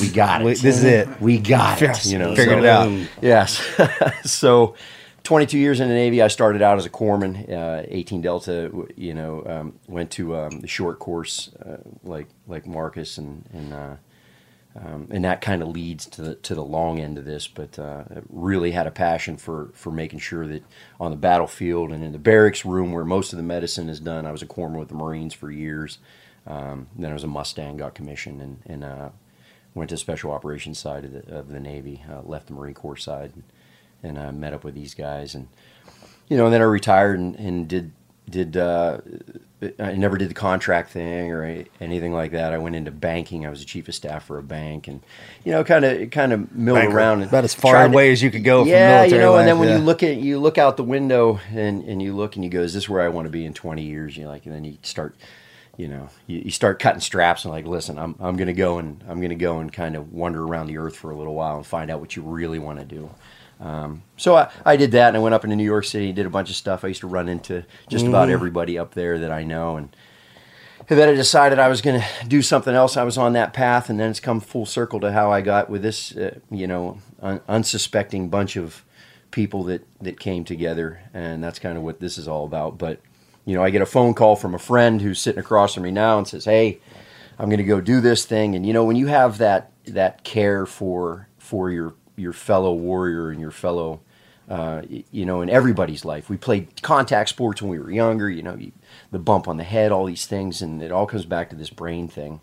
[0.00, 0.44] we got it.
[0.58, 1.20] This is it.
[1.20, 1.86] We got it.
[1.86, 3.08] Yes, You know, figured so- it out.
[3.22, 3.62] Yes.
[4.24, 4.74] so,
[5.24, 6.22] 22 years in the Navy.
[6.22, 8.70] I started out as a corpsman, uh, 18 Delta.
[8.96, 13.72] You know, um, went to um, the short course, uh, like like Marcus, and and
[13.72, 13.96] uh,
[14.76, 17.48] um, and that kind of leads to the to the long end of this.
[17.48, 20.62] But uh, really had a passion for for making sure that
[21.00, 24.26] on the battlefield and in the barracks room where most of the medicine is done.
[24.26, 25.98] I was a corpsman with the Marines for years.
[26.46, 29.08] Um, then I was a Mustang, got commissioned, and and uh,
[29.76, 32.74] went to the special operations side of the, of the Navy, uh, left the Marine
[32.74, 33.44] Corps side, and,
[34.02, 35.48] and uh, met up with these guys, and
[36.28, 37.92] you know, and then I retired and, and did
[38.28, 38.98] did uh,
[39.78, 42.52] I never did the contract thing or anything like that.
[42.52, 43.46] I went into banking.
[43.46, 45.00] I was the chief of staff for a bank, and
[45.44, 46.96] you know, kind of kind of milled Banker.
[46.96, 49.26] around and About as far tried to- away as you could go yeah, military you
[49.26, 49.76] know, and then when yeah.
[49.78, 52.60] you look at you look out the window and and you look and you go,
[52.60, 54.16] is this where I want to be in 20 years?
[54.16, 55.14] You like, and then you start,
[55.76, 59.02] you know, you, you start cutting straps and like, listen, I'm I'm gonna go and
[59.08, 61.66] I'm gonna go and kind of wander around the earth for a little while and
[61.66, 63.10] find out what you really want to do.
[63.58, 66.16] Um, so I, I did that and I went up into New York City, and
[66.16, 66.84] did a bunch of stuff.
[66.84, 69.94] I used to run into just about everybody up there that I know and.
[70.88, 72.96] And then I decided I was going to do something else.
[72.96, 75.68] I was on that path, and then it's come full circle to how I got
[75.68, 78.84] with this, uh, you know, un- unsuspecting bunch of
[79.32, 82.78] people that that came together, and that's kind of what this is all about.
[82.78, 83.00] But
[83.46, 85.90] you know, I get a phone call from a friend who's sitting across from me
[85.90, 86.80] now and says, "Hey,
[87.38, 90.24] I'm going to go do this thing." And you know, when you have that that
[90.24, 94.00] care for for your your fellow warrior and your fellow
[94.48, 96.30] uh, you know, in everybody's life.
[96.30, 98.70] We played contact sports when we were younger, you know, you,
[99.10, 101.70] the bump on the head, all these things, and it all comes back to this
[101.70, 102.40] brain thing.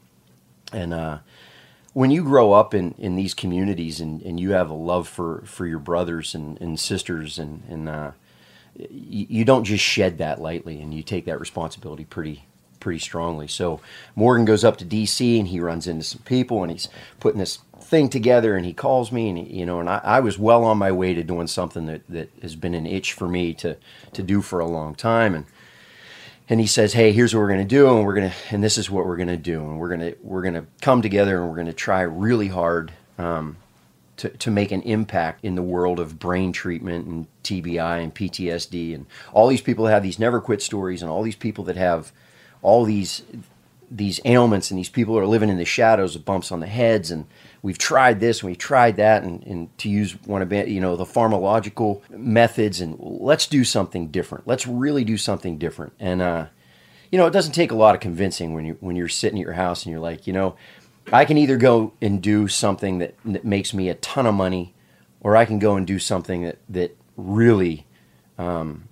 [0.73, 1.19] And uh,
[1.93, 5.43] when you grow up in, in these communities and, and you have a love for,
[5.45, 8.11] for your brothers and, and sisters, and, and uh,
[8.75, 12.45] you, don't just shed that lightly, and you take that responsibility pretty
[12.79, 13.47] pretty strongly.
[13.47, 13.79] So
[14.13, 16.89] Morgan goes up to DC and he runs into some people and he's
[17.21, 20.37] putting this thing together and he calls me and you know and I, I was
[20.37, 23.53] well on my way to doing something that, that has been an itch for me
[23.55, 23.77] to
[24.13, 25.45] to do for a long time and
[26.49, 28.77] and he says hey here's what we're going to do and we're to and this
[28.77, 31.49] is what we're going to do and we're going to we're to come together and
[31.49, 33.57] we're going to try really hard um,
[34.17, 38.93] to, to make an impact in the world of brain treatment and TBI and PTSD
[38.93, 41.77] and all these people that have these never quit stories and all these people that
[41.77, 42.11] have
[42.61, 43.23] all these
[43.91, 47.11] these ailments and these people are living in the shadows of bumps on the heads
[47.11, 47.27] and
[47.61, 50.95] we've tried this and we've tried that and, and to use one of you know
[50.95, 54.47] the pharmacological methods and let's do something different.
[54.47, 55.93] Let's really do something different.
[55.99, 56.47] And uh,
[57.11, 59.43] you know it doesn't take a lot of convincing when you when you're sitting at
[59.43, 60.55] your house and you're like you know
[61.11, 64.73] I can either go and do something that, that makes me a ton of money
[65.21, 67.85] or I can go and do something that that really
[68.37, 68.87] um,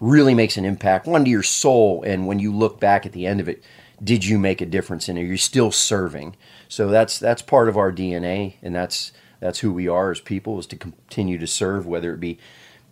[0.00, 2.02] really makes an impact one to your soul.
[2.02, 3.62] And when you look back at the end of it
[4.02, 6.36] did you make a difference and are you still serving?
[6.68, 10.58] So that's that's part of our dna and that's that's who we are as people
[10.58, 12.38] is to continue to serve whether it be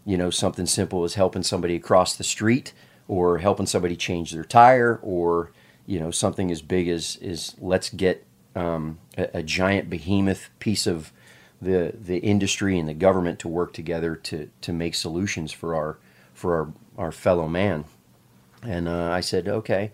[0.04, 2.72] you know something simple as helping somebody across the street
[3.08, 5.52] or helping somebody change their tire or
[5.86, 8.24] you know something as big as is let's get
[8.56, 11.12] um, a, a giant behemoth piece of
[11.62, 15.98] the the industry and the government to work together to to make solutions for our
[16.34, 16.72] for our
[17.06, 17.84] our fellow man
[18.62, 19.92] and uh, I said okay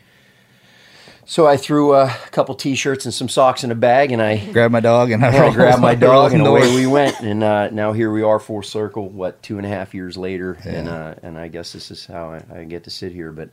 [1.27, 4.73] So I threw a couple T-shirts and some socks in a bag, and I Grabbed
[4.73, 7.21] my dog and I, I grabbed my dog, and away we went.
[7.21, 9.11] And uh, now here we are, full circle.
[9.11, 12.31] What two and a half years later, and uh, and I guess this is how
[12.33, 13.33] I, I get to sit here.
[13.33, 13.51] But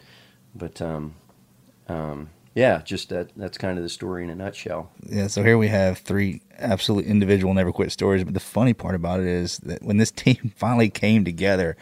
[0.56, 1.16] but um,
[1.88, 4.90] um, yeah, just that that's kind of the story in a nutshell.
[5.06, 8.24] Yeah, so here we have three absolute individual never quit stories.
[8.24, 11.76] But the funny part about it is that when this team finally came together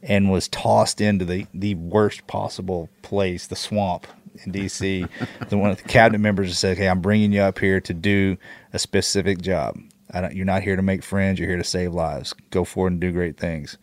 [0.00, 4.06] and was tossed into the, the worst possible place, the swamp
[4.44, 5.08] in DC,
[5.48, 8.36] the one of the cabinet members said, "Hey, I'm bringing you up here to do
[8.72, 9.76] a specific job.
[10.12, 11.40] I don't, you're not here to make friends.
[11.40, 12.32] You're here to save lives.
[12.50, 13.76] Go forward and do great things."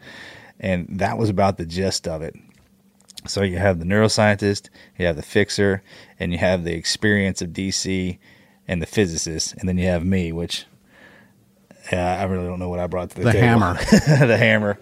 [0.62, 2.36] And that was about the gist of it.
[3.28, 5.84] So you have the neuroscientist, you have the fixer,
[6.20, 8.18] and you have the experience of DC
[8.68, 10.66] and the physicist, and then you have me, which
[11.92, 13.32] yeah, I really don't know what I brought to the, table.
[13.32, 13.60] The table.
[13.60, 14.28] hammer.
[14.28, 14.80] the hammer.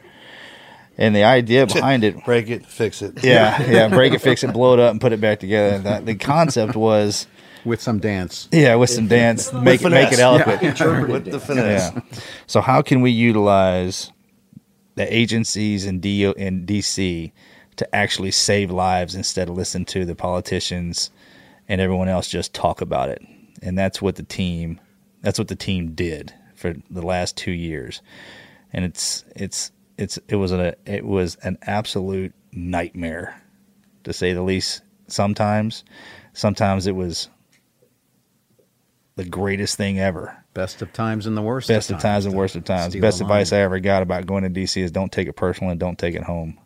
[0.97, 3.19] And the idea behind it, Break it, fix it.
[3.23, 5.79] yeah, yeah, break it, fix it, blow it up, and put it back together.
[5.79, 7.27] That, the concept was,
[7.63, 8.49] with some dance.
[8.51, 10.19] yeah, with some dance, make it make it finesse.
[10.19, 11.09] eloquent.
[11.09, 11.91] With the finesse.
[11.93, 12.01] Yeah.
[12.47, 14.11] So how can we utilize
[14.95, 17.31] the agencies in D in DC
[17.77, 21.11] to actually save lives instead of listen to the politicians
[21.67, 23.21] and everyone else just talk about it?
[23.61, 24.79] And that's what the team
[25.21, 28.01] that's what the team did for the last 2 years.
[28.71, 33.41] And it's it's it's it was a it was an absolute nightmare
[34.03, 35.83] to say the least sometimes.
[36.33, 37.29] Sometimes it was
[39.15, 41.67] the greatest thing ever Best of times and the worst.
[41.67, 42.95] best of times and worst of times.
[42.95, 43.53] Best advice.
[43.53, 46.15] I ever got about going to DC is don't take it personal and don't take
[46.15, 46.59] it home.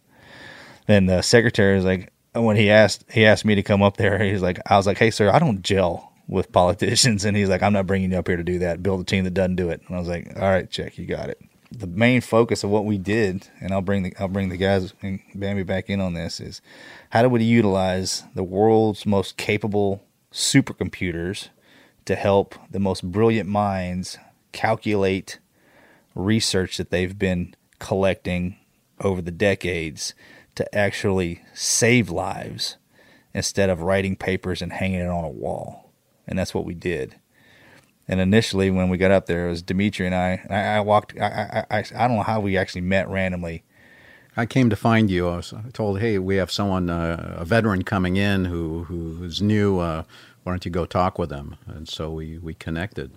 [0.88, 4.24] Then the secretary is like, when he asked he asked me to come up there,
[4.24, 7.63] he's like, I was like, hey sir, I don't gel with politicians, and he's like,
[7.63, 8.84] I'm not bringing you up here to do that.
[8.84, 9.82] Build a team that doesn't do it.
[9.88, 11.39] And I was like, all right, check, you got it.
[11.72, 14.94] The main focus of what we did, and I'll bring the I'll bring the guys
[15.02, 16.62] and Bambi back in on this is
[17.12, 21.50] how do we utilize the world's most capable supercomputers
[22.06, 24.17] to help the most brilliant minds
[24.52, 25.39] calculate
[26.15, 28.58] research that they've been collecting
[29.00, 30.13] over the decades
[30.56, 32.78] to actually save lives
[33.34, 35.92] instead of writing papers and hanging it on a wall.
[36.28, 37.16] And that's what we did.
[38.08, 40.42] And initially, when we got up there, it was Dimitri and I.
[40.50, 41.18] I, I walked.
[41.20, 43.64] I, I, I, I don't know how we actually met randomly.
[44.36, 45.30] I came to find you.
[45.30, 49.80] I was told, "Hey, we have someone, uh, a veteran coming in who who's new.
[49.80, 50.04] Uh,
[50.44, 53.12] why don't you go talk with them?" And so we we connected.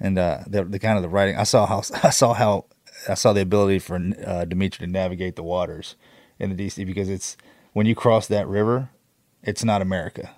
[0.00, 1.36] and uh, the, the kind of the writing.
[1.36, 2.66] I saw how I saw how
[3.08, 5.96] I saw the ability for uh, Dimitri to navigate the waters
[6.42, 7.36] in the DC because it's
[7.72, 8.90] when you cross that river,
[9.42, 10.30] it's not America.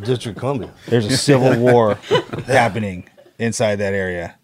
[0.00, 0.72] District of Columbia.
[0.86, 1.94] There's a civil war
[2.46, 4.36] happening inside that area,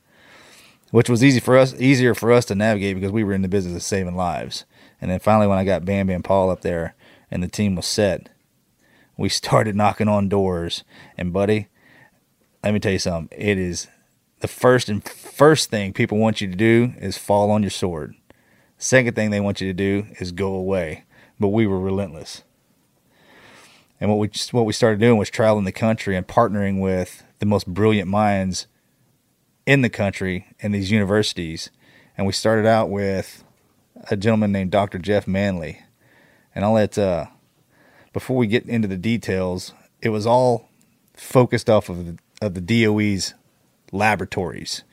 [0.91, 3.49] which was easy for us, easier for us to navigate because we were in the
[3.49, 4.65] business of saving lives.
[5.01, 6.95] And then finally, when I got Bambi and Paul up there,
[7.31, 8.29] and the team was set,
[9.17, 10.85] we started knocking on doors.
[11.17, 11.69] And buddy,
[12.63, 13.39] let me tell you something.
[13.39, 13.87] It is
[14.41, 18.15] the first and first thing people want you to do is fall on your sword.
[18.79, 21.05] Second thing they want you to do is go away.
[21.41, 22.45] But we were relentless.
[24.01, 27.47] And what we what we started doing was traveling the country and partnering with the
[27.47, 28.69] most brilliant minds
[29.67, 31.71] in the country and these universities.
[32.17, 33.45] And we started out with
[34.11, 34.99] a gentleman named Dr.
[34.99, 35.81] Jeff Manley.
[36.55, 37.27] And I'll let uh,
[38.13, 40.69] before we get into the details, it was all
[41.15, 43.35] focused off of the, of the DOE's
[43.93, 44.85] laboratories.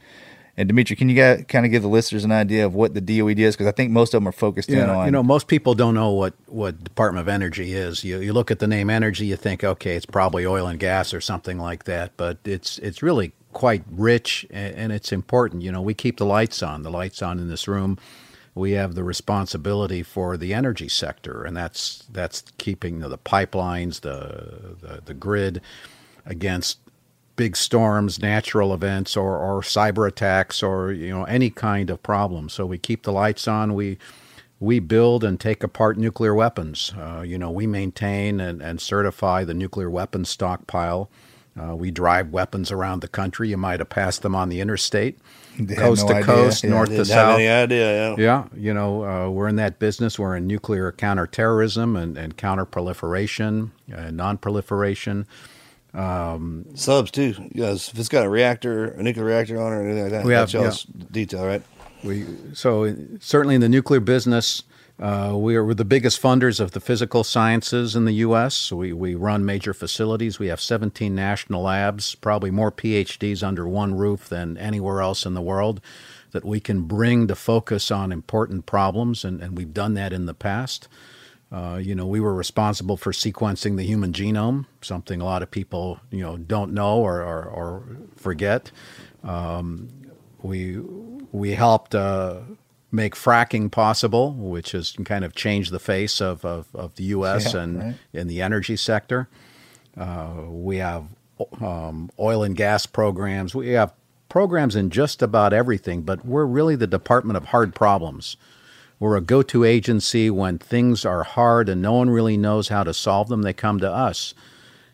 [0.58, 3.02] And Dimitri, can you get, kind of give the listeners an idea of what the
[3.02, 3.56] DOE is?
[3.56, 5.94] Because I think most of them are focused in on you know, most people don't
[5.94, 8.06] know what, what Department of Energy is.
[8.06, 11.14] You, you look at the name energy, you think, okay, it's probably oil and gas
[11.14, 15.62] or something like that, but it's it's really quite rich and, and it's important.
[15.62, 17.98] You know, we keep the lights on, the lights on in this room.
[18.54, 24.78] We have the responsibility for the energy sector, and that's that's keeping the, pipelines, the,
[24.80, 25.60] the the grid
[26.26, 26.80] against
[27.36, 32.50] big storms, natural events, or, or cyber attacks, or you know any kind of problem.
[32.50, 33.74] So we keep the lights on.
[33.74, 33.98] We
[34.60, 36.94] we build and take apart nuclear weapons.
[36.98, 41.10] Uh, you know, we maintain and, and certify the nuclear weapons stockpile.
[41.62, 43.50] Uh, we drive weapons around the country.
[43.50, 45.20] You might have passed them on the interstate,
[45.60, 46.26] They coast no to idea.
[46.26, 47.38] coast, Yeah, north to south.
[47.40, 47.68] idea.
[47.70, 48.16] Yeah.
[48.18, 50.18] Yeah, you know, uh, we're in that business.
[50.20, 55.28] We're in nuclear counterterrorism and, and counterproliferation, uh, non-proliferation.
[55.96, 57.34] Subs too.
[57.54, 60.26] Yes, if it's got a reactor, a nuclear reactor on it, or anything like that.
[60.26, 61.64] We have- that's y'all's detail, right?
[62.04, 64.64] We so certainly in the nuclear business,
[65.00, 68.72] uh, we are we're the biggest funders of the physical sciences in the U.S.
[68.72, 70.38] We we run major facilities.
[70.38, 75.34] We have 17 national labs, probably more PhDs under one roof than anywhere else in
[75.34, 75.82] the world.
[76.32, 80.26] That we can bring to focus on important problems, and, and we've done that in
[80.26, 80.90] the past.
[81.56, 85.50] Uh, you know, we were responsible for sequencing the human genome, something a lot of
[85.50, 87.84] people you know don't know or or, or
[88.18, 88.72] forget.
[89.24, 89.88] Um,
[90.42, 90.80] we
[91.32, 92.42] we helped uh,
[92.92, 97.54] make fracking possible, which has kind of changed the face of, of, of the U.S.
[97.54, 97.96] Yeah, and right.
[98.12, 99.30] in the energy sector.
[99.96, 101.06] Uh, we have
[101.62, 103.56] um, oil and gas programs.
[103.56, 103.94] We have
[104.28, 108.36] programs in just about everything, but we're really the Department of Hard Problems.
[109.00, 112.84] We're a go to agency when things are hard and no one really knows how
[112.84, 114.34] to solve them, they come to us.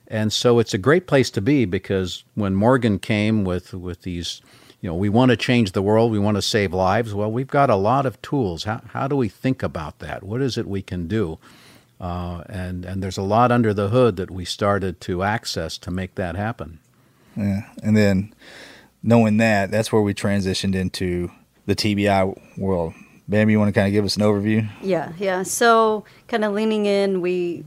[0.08, 4.42] And so it's a great place to be because when Morgan came with, with these,
[4.82, 7.14] you know, we want to change the world, we want to save lives.
[7.14, 8.66] Well, we've got a lot of tools.
[8.66, 10.24] How, how do we think about that?
[10.24, 11.40] What is it we can do?
[12.02, 15.92] Uh, and, and there's a lot under the hood that we started to access to
[15.92, 16.80] make that happen.
[17.38, 17.70] Yeah.
[17.84, 18.34] And then
[19.04, 21.32] knowing that, that's where we transitioned into
[21.68, 22.94] the TBI world.
[23.32, 24.70] Bambi, you want to kind of give us an overview?
[24.82, 25.44] Yeah, yeah.
[25.44, 27.64] So, kind of leaning in, we,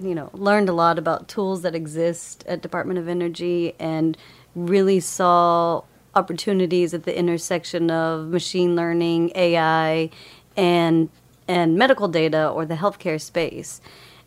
[0.00, 4.16] you know, learned a lot about tools that exist at Department of Energy and
[4.54, 5.82] really saw
[6.14, 10.08] opportunities at the intersection of machine learning, AI,
[10.56, 11.10] and
[11.46, 13.82] and medical data or the healthcare space.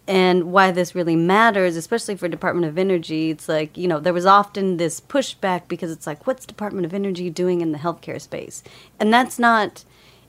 [0.07, 4.13] And why this really matters, especially for Department of Energy, it's like, you know, there
[4.13, 8.21] was often this pushback because it's like, what's Department of Energy doing in the healthcare
[8.21, 8.61] space?
[8.99, 9.83] And that's not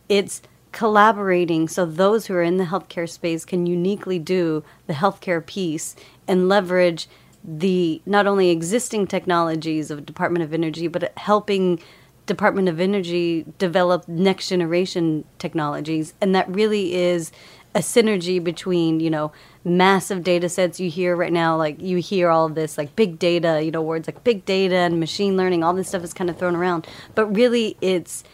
[0.08, 0.42] it's
[0.72, 5.96] collaborating so those who are in the healthcare space can uniquely do the healthcare piece
[6.28, 7.08] and leverage
[7.42, 11.80] the not only existing technologies of Department of Energy but helping
[12.26, 16.12] Department of Energy develop next generation technologies.
[16.20, 17.30] And that really is
[17.74, 19.30] a synergy between you know
[19.62, 23.60] massive data sets you hear right now like you hear all this like big data
[23.62, 26.38] you know words like big data and machine learning all this stuff is kind of
[26.38, 26.86] thrown around.
[27.14, 28.24] But really it's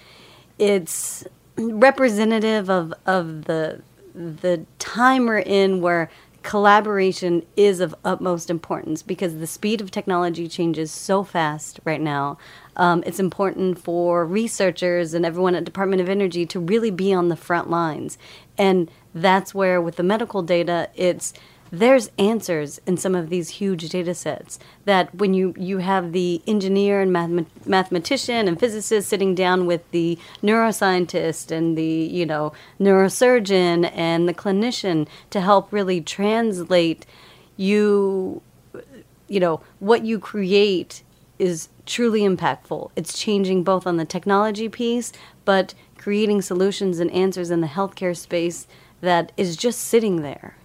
[0.59, 1.25] it's
[1.57, 3.83] representative of of the
[4.15, 6.11] the time we're in where
[6.43, 12.37] collaboration is of utmost importance because the speed of technology changes so fast right now.
[12.77, 17.29] Um, it's important for researchers and everyone at Department of Energy to really be on
[17.29, 18.19] the front lines,
[18.59, 21.33] and that's where with the medical data, it's
[21.75, 26.43] there's answers in some of these huge data sets that when you, you have the
[26.47, 32.53] engineer and mathemat- mathematician and physicist sitting down with the neuroscientist and the you know
[32.79, 37.07] neurosurgeon and the clinician to help really translate
[37.57, 38.43] you
[39.29, 41.03] you know what you create
[41.39, 42.91] is truly impactful.
[42.95, 45.11] It's changing both on the technology piece
[45.47, 48.67] but creating solutions and answers in the healthcare space
[49.01, 50.57] that is just sitting there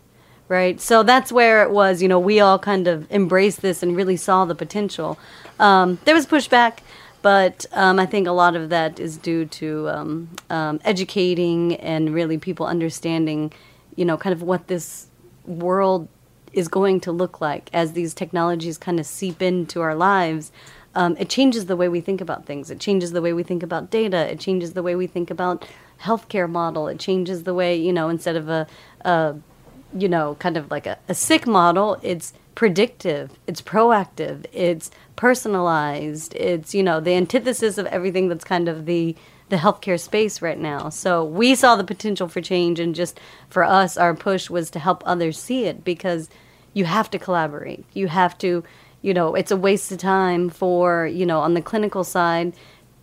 [0.49, 0.79] right?
[0.79, 2.01] So that's where it was.
[2.01, 5.19] You know, we all kind of embraced this and really saw the potential.
[5.59, 6.79] Um, there was pushback,
[7.21, 12.13] but um, I think a lot of that is due to um, um, educating and
[12.13, 13.51] really people understanding,
[13.95, 15.07] you know, kind of what this
[15.45, 16.07] world
[16.53, 20.51] is going to look like as these technologies kind of seep into our lives.
[20.95, 22.71] Um, it changes the way we think about things.
[22.71, 24.31] It changes the way we think about data.
[24.31, 25.67] It changes the way we think about
[26.01, 26.87] healthcare model.
[26.87, 28.67] It changes the way you know instead of a,
[29.01, 29.35] a
[30.01, 36.35] you know, kind of like a, a sick model, it's predictive, it's proactive, it's personalized,
[36.35, 39.15] it's, you know, the antithesis of everything that's kind of the
[39.49, 40.89] the healthcare space right now.
[40.89, 44.79] So we saw the potential for change and just for us our push was to
[44.79, 46.29] help others see it because
[46.73, 47.85] you have to collaborate.
[47.93, 48.63] You have to,
[49.01, 52.53] you know, it's a waste of time for, you know, on the clinical side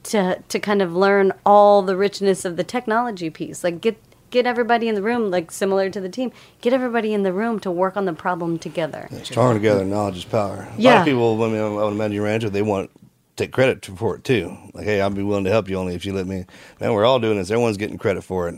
[0.04, 3.64] to to kind of learn all the richness of the technology piece.
[3.64, 3.96] Like get
[4.34, 7.60] get everybody in the room, like similar to the team, get everybody in the room
[7.60, 9.08] to work on the problem together.
[9.22, 10.54] Stronger together, knowledge is power.
[10.56, 10.98] A lot Yeah.
[11.00, 13.00] of people, when I would imagine rancher, they want to
[13.36, 14.56] take credit for it too.
[14.74, 16.44] Like, hey, I'd be willing to help you only if you let me.
[16.80, 17.50] Man, we're all doing this.
[17.50, 18.56] Everyone's getting credit for it.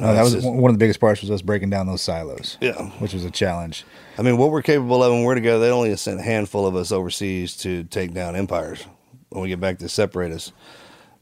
[0.00, 2.56] Uh, that was just- one of the biggest parts was us breaking down those silos.
[2.60, 2.80] Yeah.
[3.00, 3.84] which was a challenge.
[4.16, 6.76] I mean, what we're capable of when we're together, they only sent a handful of
[6.76, 8.86] us overseas to take down empires.
[9.30, 10.52] When we get back to separate us,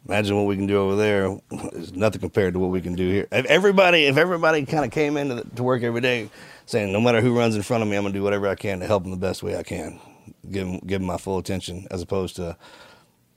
[0.06, 1.38] imagine what we can do over there.
[1.50, 3.28] It's nothing compared to what we can do here.
[3.32, 6.30] If everybody, if everybody kind of came into the, to work every day
[6.66, 8.80] saying, no matter who runs in front of me, I'm gonna do whatever I can
[8.80, 10.00] to help them the best way I can.
[10.50, 12.56] Give them, give them my full attention, as opposed to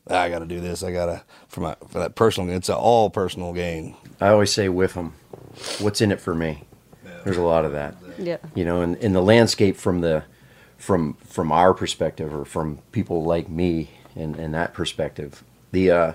[0.09, 0.83] "Ah, I got to do this.
[0.83, 2.55] I gotta for my for that personal.
[2.55, 3.95] It's an all personal gain.
[4.21, 5.13] I always say with them,
[5.79, 6.63] what's in it for me?
[7.23, 7.95] There's a lot of that.
[8.17, 8.37] Yeah.
[8.53, 10.23] You know, in, in the landscape from the
[10.77, 16.13] from from our perspective or from people like me and, and that perspective, the uh,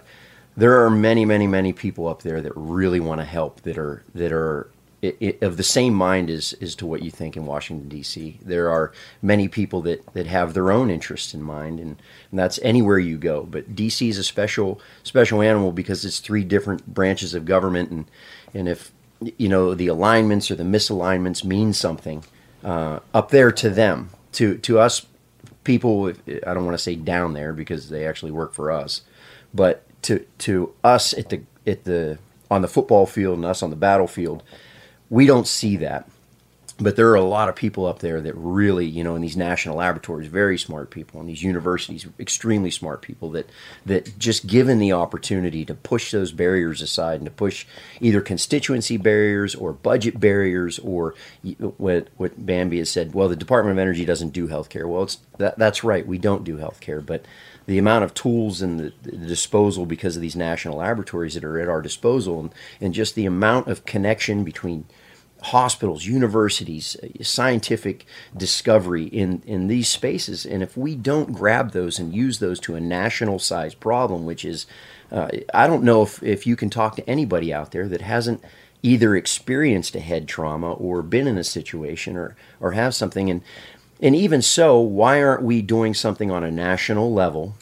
[0.59, 4.03] there are many, many, many people up there that really want to help that are
[4.15, 4.69] that are
[5.05, 8.41] i i of the same mind as, as to what you think in Washington D.C.
[8.43, 8.93] There are
[9.23, 13.17] many people that, that have their own interests in mind, and, and that's anywhere you
[13.19, 13.45] go.
[13.45, 14.09] But D.C.
[14.09, 18.05] is a special special animal because it's three different branches of government, and
[18.53, 18.91] and if
[19.21, 22.25] you know the alignments or the misalignments mean something
[22.65, 24.11] uh, up there to them.
[24.33, 25.07] To to us
[25.63, 29.03] people, I don't want to say down there because they actually work for us,
[29.55, 32.19] but to to us at the at the
[32.51, 34.43] on the football field and us on the battlefield,
[35.11, 36.09] we don't see that.
[36.81, 39.37] But there are a lot of people up there that really, you know, in these
[39.37, 43.51] national laboratories, very smart people, in these universities, extremely smart people that
[43.85, 47.67] that just given the opportunity to push those barriers aside and to push
[48.01, 51.17] either constituency barriers or budget barriers or
[51.79, 53.13] what what Bambi has said.
[53.13, 54.89] Well, the Department of Energy doesn't do healthcare.
[54.89, 56.07] Well, it's that, that's right.
[56.07, 57.25] We don't do healthcare, but
[57.69, 61.69] the amount of tools and the, disposal because of these national laboratories that are at
[61.69, 64.87] our disposal and, and just the amount of connection between
[65.43, 70.47] hospitals, universities, scientific discovery in, in these spaces.
[70.47, 74.47] And if we don't grab those and use those to a national size problem, which
[74.47, 74.67] is,
[75.13, 78.43] uh, I don't know if, if you can talk to anybody out there that hasn't
[78.83, 83.29] either experienced a head trauma or been in a situation or, or have something.
[83.29, 83.43] And,
[84.01, 87.55] and even so, why aren't we doing something on a national level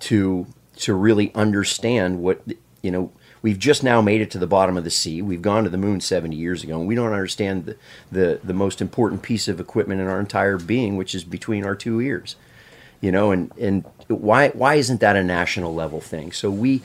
[0.00, 0.46] to,
[0.76, 2.42] to really understand what,
[2.82, 3.10] you know,
[3.44, 5.20] We've just now made it to the bottom of the sea.
[5.20, 7.76] We've gone to the moon 70 years ago, and we don't understand the,
[8.10, 11.74] the, the most important piece of equipment in our entire being, which is between our
[11.74, 12.36] two ears.
[13.02, 16.32] You know, and, and why, why isn't that a national level thing?
[16.32, 16.80] So we,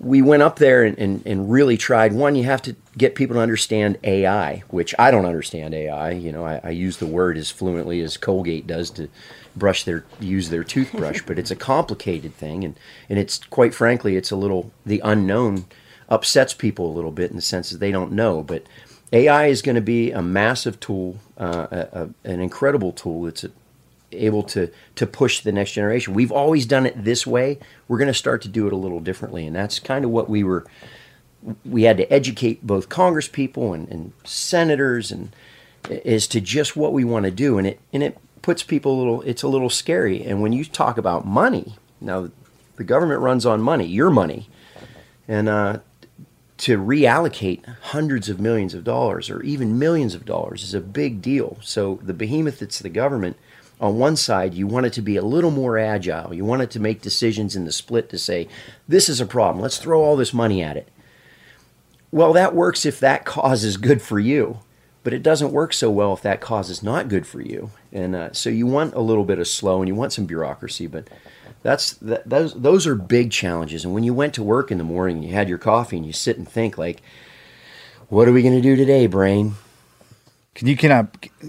[0.00, 2.12] we went up there and, and, and, really tried.
[2.12, 6.12] One, you have to get people to understand AI, which I don't understand AI.
[6.12, 9.08] You know, I, I, use the word as fluently as Colgate does to
[9.56, 12.78] brush their use their toothbrush, but it's a complicated thing, and
[13.08, 15.66] and it's quite frankly, it's a little the unknown
[16.08, 18.42] upsets people a little bit in the sense that they don't know.
[18.42, 18.64] But
[19.12, 23.44] AI is going to be a massive tool, uh, a, a, an incredible tool that's
[24.12, 26.14] able to to push the next generation.
[26.14, 27.58] We've always done it this way.
[27.86, 30.28] We're going to start to do it a little differently, and that's kind of what
[30.28, 30.66] we were.
[31.64, 35.34] We had to educate both Congress people and, and senators and
[36.04, 38.98] as to just what we want to do, and it and it puts people a
[38.98, 39.22] little.
[39.22, 40.24] It's a little scary.
[40.24, 42.30] And when you talk about money, now
[42.76, 44.48] the government runs on money, your money,
[45.26, 45.78] and uh,
[46.58, 51.22] to reallocate hundreds of millions of dollars or even millions of dollars is a big
[51.22, 51.58] deal.
[51.60, 53.36] So the behemoth that's the government,
[53.80, 56.34] on one side, you want it to be a little more agile.
[56.34, 58.48] You want it to make decisions in the split to say,
[58.88, 59.62] this is a problem.
[59.62, 60.88] Let's throw all this money at it.
[62.10, 64.60] Well, that works if that cause is good for you,
[65.04, 67.70] but it doesn't work so well if that cause is not good for you.
[67.92, 70.86] And uh, so you want a little bit of slow and you want some bureaucracy,
[70.86, 71.08] but
[71.62, 73.84] that's that, those those are big challenges.
[73.84, 76.12] And when you went to work in the morning, you had your coffee, and you
[76.12, 77.02] sit and think like,
[78.08, 79.54] "What are we going to do today, brain?"
[80.58, 81.04] Can you can I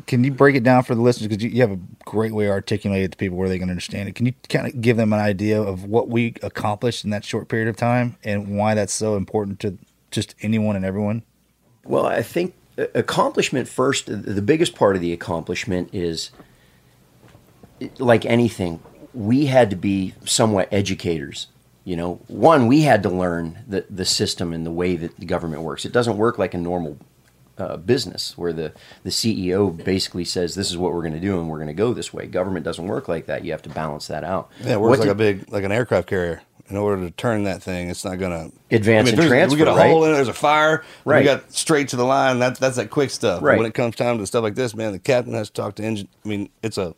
[0.06, 2.46] can you break it down for the listeners because you, you, have a great way
[2.46, 4.14] to articulate it to people where they can understand it.
[4.14, 7.48] Can you kind of give them an idea of what we accomplished in that short
[7.48, 9.80] period of time and why that's so important to
[10.12, 11.24] just anyone and everyone?
[11.86, 14.06] Well, I think uh, accomplishment first.
[14.06, 16.30] The biggest part of the accomplishment is
[17.98, 18.80] like anything
[19.16, 21.48] we had to be somewhat educators.
[21.84, 25.26] You know, one, we had to learn the, the system and the way that the
[25.26, 25.84] government works.
[25.84, 27.00] It doesn't work like a normal
[27.60, 31.40] uh, business where the, the CEO basically says, this is what we're going to do
[31.40, 32.26] and we're going to go this way.
[32.28, 33.44] Government doesn't work like that.
[33.44, 34.50] You have to balance that out.
[34.62, 36.42] Yeah, it works what like did, a big, like an aircraft carrier.
[36.70, 39.56] In order to turn that thing, it's not going to advance I mean, and transfer.
[39.56, 39.90] We get a right?
[39.90, 40.14] hole in it.
[40.14, 40.84] There's a fire.
[41.04, 41.22] Right.
[41.22, 42.38] We got straight to the line.
[42.38, 43.42] That's that's that quick stuff.
[43.42, 43.58] Right.
[43.58, 45.84] when it comes time to stuff like this, man, the captain has to talk to
[45.84, 46.08] engine.
[46.24, 46.94] I mean, it's a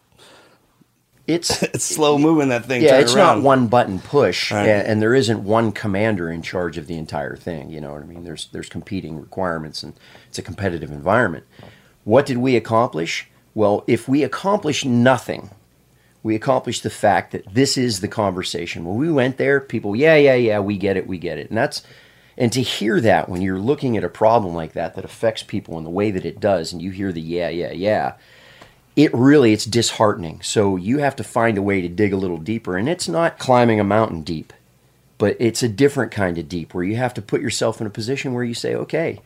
[1.28, 2.82] it's it's slow moving that thing.
[2.82, 3.38] Yeah, it's around.
[3.38, 4.68] not one button push, right.
[4.68, 7.70] and, and, there isn't one commander in charge of the entire thing.
[7.70, 8.24] You know what I mean?
[8.24, 9.94] There's there's competing requirements, and
[10.28, 11.46] it's a competitive environment.
[12.04, 13.28] What did we accomplish?
[13.54, 15.50] Well, if we accomplish nothing,
[16.24, 18.86] we accomplished the fact that this is the conversation.
[18.86, 21.58] When we went there, people, yeah, yeah, yeah, we get it, we get it, and
[21.58, 21.84] that's
[22.38, 25.78] and to hear that when you're looking at a problem like that that affects people
[25.78, 28.14] in the way that it does, and you hear the yeah, yeah, yeah
[29.02, 30.42] it really it's disheartening.
[30.44, 33.40] So you have to find a way to dig a little deeper, and it's not
[33.40, 34.54] climbing a mountain deep,
[35.18, 37.92] but it's a different kind of deep where you have to put yourself in a
[37.92, 39.20] position where you say, okay.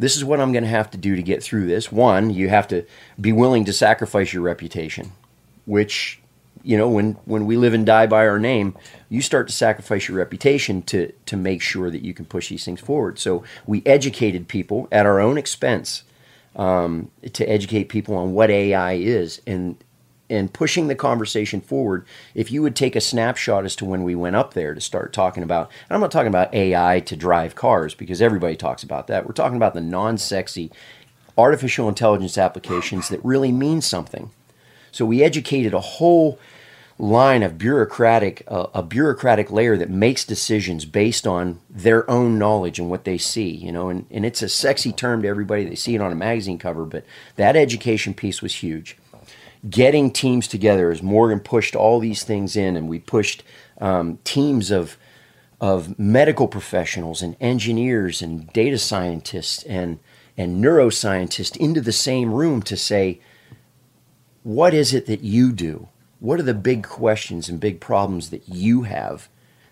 [0.00, 1.92] This is what I'm going to have to do to get through this.
[1.92, 2.86] One, you have to
[3.20, 5.12] be willing to sacrifice your reputation,
[5.66, 6.20] which
[6.62, 8.74] you know when when we live and die by our name
[9.08, 12.64] you start to sacrifice your reputation to to make sure that you can push these
[12.64, 16.02] things forward so we educated people at our own expense
[16.56, 19.76] um, to educate people on what AI is and
[20.28, 22.06] and pushing the conversation forward.
[22.36, 25.12] If you would take a snapshot as to when we went up there to start
[25.12, 29.08] talking about, and I'm not talking about AI to drive cars because everybody talks about
[29.08, 29.26] that.
[29.26, 30.70] We're talking about the non-sexy
[31.36, 34.30] artificial intelligence applications that really mean something.
[34.92, 36.38] So we educated a whole
[37.00, 42.78] line of bureaucratic uh, a bureaucratic layer that makes decisions based on their own knowledge
[42.78, 45.64] and what they see you know and, and it's a sexy term to everybody.
[45.64, 48.98] They see it on a magazine cover but that education piece was huge.
[49.68, 53.42] Getting teams together as morgan pushed all these things in and we pushed
[53.80, 54.98] um, teams of
[55.58, 60.00] of medical professionals and engineers and data scientists and
[60.36, 63.20] and neuroscientists into the same room to say
[64.42, 65.88] what is it that you do
[66.20, 69.28] what are the big questions and big problems that you have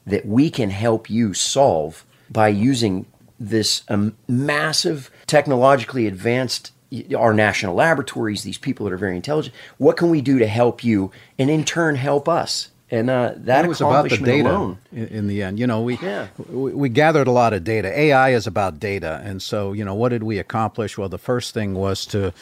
[0.07, 3.07] that we can help you solve by using
[3.39, 6.73] this um, massive technologically advanced
[7.17, 10.83] our national laboratories these people that are very intelligent what can we do to help
[10.83, 14.79] you and in turn help us and uh, that it was about the data alone
[14.93, 15.59] in, the end.
[15.59, 16.29] You know, we, Yeah.
[16.49, 17.89] we we gathered a lot of data.
[17.99, 20.97] AI is about data, and so you know, what did we accomplish?
[20.97, 22.33] Well, the first thing was to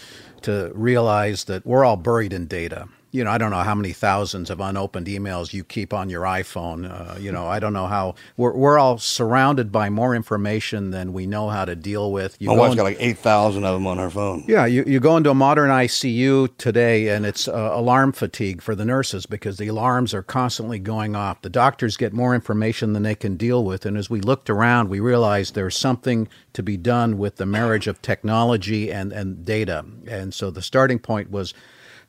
[0.42, 2.86] to realize that we're all buried in data.
[3.16, 6.24] You know, I don't know how many thousands of unopened emails you keep on your
[6.24, 6.84] iPhone.
[6.84, 11.14] Uh, you know, I don't know how we're we're all surrounded by more information than
[11.14, 12.36] we know how to deal with.
[12.38, 14.44] You My wife's in- got like 8,000 of them on her phone.
[14.46, 18.74] yeah, you, you go into a modern ICU today and it's uh, alarm fatigue for
[18.74, 21.40] the nurses because the alarms are constantly going off.
[21.40, 23.86] The doctors get more information than they can deal with.
[23.86, 27.86] And as we looked around, we realized there's something to be done with the marriage
[27.86, 29.86] of technology and, and data.
[30.06, 31.54] And so the starting point was,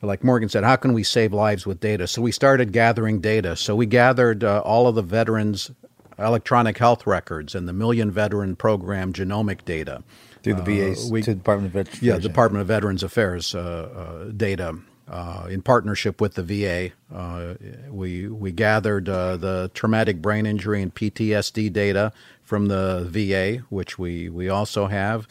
[0.02, 2.08] like Morgan said, how can we save lives with data?
[2.08, 3.56] So we started gathering data.
[3.56, 5.72] So we gathered uh, all of the veterans'
[6.20, 10.04] electronic health records and the Million Veteran Program genomic data
[10.44, 14.32] Through the VA's to the Department of Veterans yeah, Department of Veterans Affairs uh, uh,
[14.32, 14.78] data
[15.08, 16.92] uh, in partnership with the VA.
[17.14, 17.56] Uh,
[17.90, 22.12] we we gathered uh, the traumatic brain injury and PTSD data
[22.44, 25.28] from the VA, which we we also have.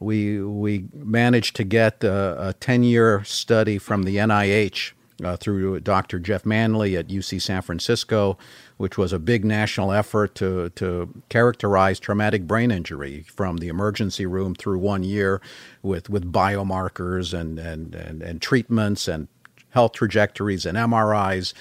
[0.00, 4.92] We we managed to get a, ten year study from the NIH
[5.24, 6.18] uh, through Dr.
[6.18, 8.38] Geoff Manley at UC San Francisco,
[8.76, 14.26] which was a big national effort to, to characterize traumatic brain injury from the emergency
[14.26, 15.40] room through one year
[15.82, 19.28] with, with biomarkers and, and, and, and treatments and
[19.70, 21.52] health trajectories and MRIs.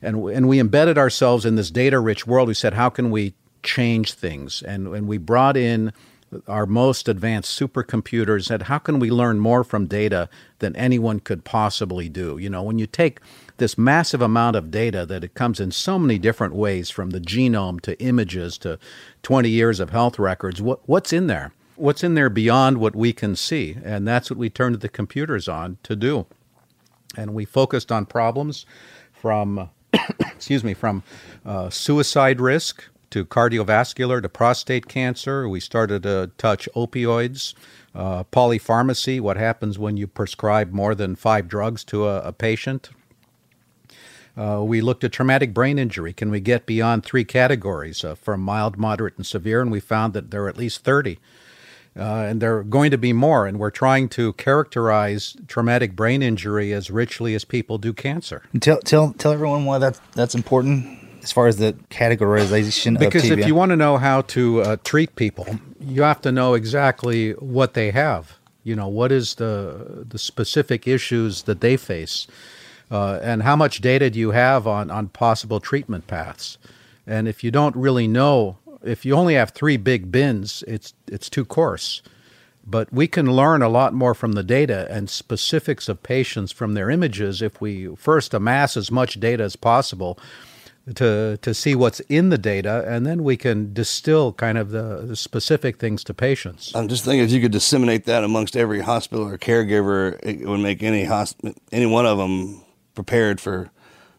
[0.00, 2.48] And, and we embedded ourselves in this data rich world.
[2.48, 4.62] We said, how can we change things?
[4.62, 5.92] And, and we brought in
[6.46, 11.44] our most advanced supercomputers said how can we learn more from data than anyone could
[11.44, 12.38] possibly do?
[12.38, 13.20] You know when you take
[13.56, 17.20] this massive amount of data that it comes in so many different ways from the
[17.20, 18.78] genome to images to
[19.22, 21.52] 20 years of health records what, what's in there?
[21.76, 23.76] What's in there beyond what we can see?
[23.84, 26.26] And that's what we turned the computers on to do.
[27.16, 28.66] And we focused on problems
[29.12, 29.70] from
[30.20, 31.02] excuse me from
[31.46, 35.48] uh, suicide risk to cardiovascular to prostate cancer.
[35.48, 37.54] We started to touch opioids,
[37.94, 42.90] uh, polypharmacy, what happens when you prescribe more than five drugs to a, a patient.
[44.36, 46.12] Uh, we looked at traumatic brain injury.
[46.12, 49.60] Can we get beyond three categories uh, from mild, moderate, and severe?
[49.60, 51.18] And we found that there are at least 30.
[51.98, 53.46] Uh, and there are going to be more.
[53.46, 58.42] And we're trying to characterize traumatic brain injury as richly as people do cancer.
[58.60, 63.46] Tell tell tell everyone why that's that's important as far as the categorization Because if
[63.46, 65.46] you want to know how to uh, treat people,
[65.78, 68.38] you have to know exactly what they have.
[68.64, 72.26] You know, what is the the specific issues that they face,
[72.90, 76.56] uh, and how much data do you have on on possible treatment paths?
[77.06, 81.28] And if you don't really know, if you only have three big bins, it's it's
[81.28, 82.00] too coarse.
[82.66, 86.72] But we can learn a lot more from the data and specifics of patients from
[86.72, 90.18] their images if we first amass as much data as possible
[90.94, 95.02] to to see what's in the data, and then we can distill kind of the,
[95.06, 96.74] the specific things to patients.
[96.74, 100.60] I'm just thinking if you could disseminate that amongst every hospital or caregiver, it would
[100.60, 102.62] make any hosp- any one of them
[102.94, 103.70] prepared for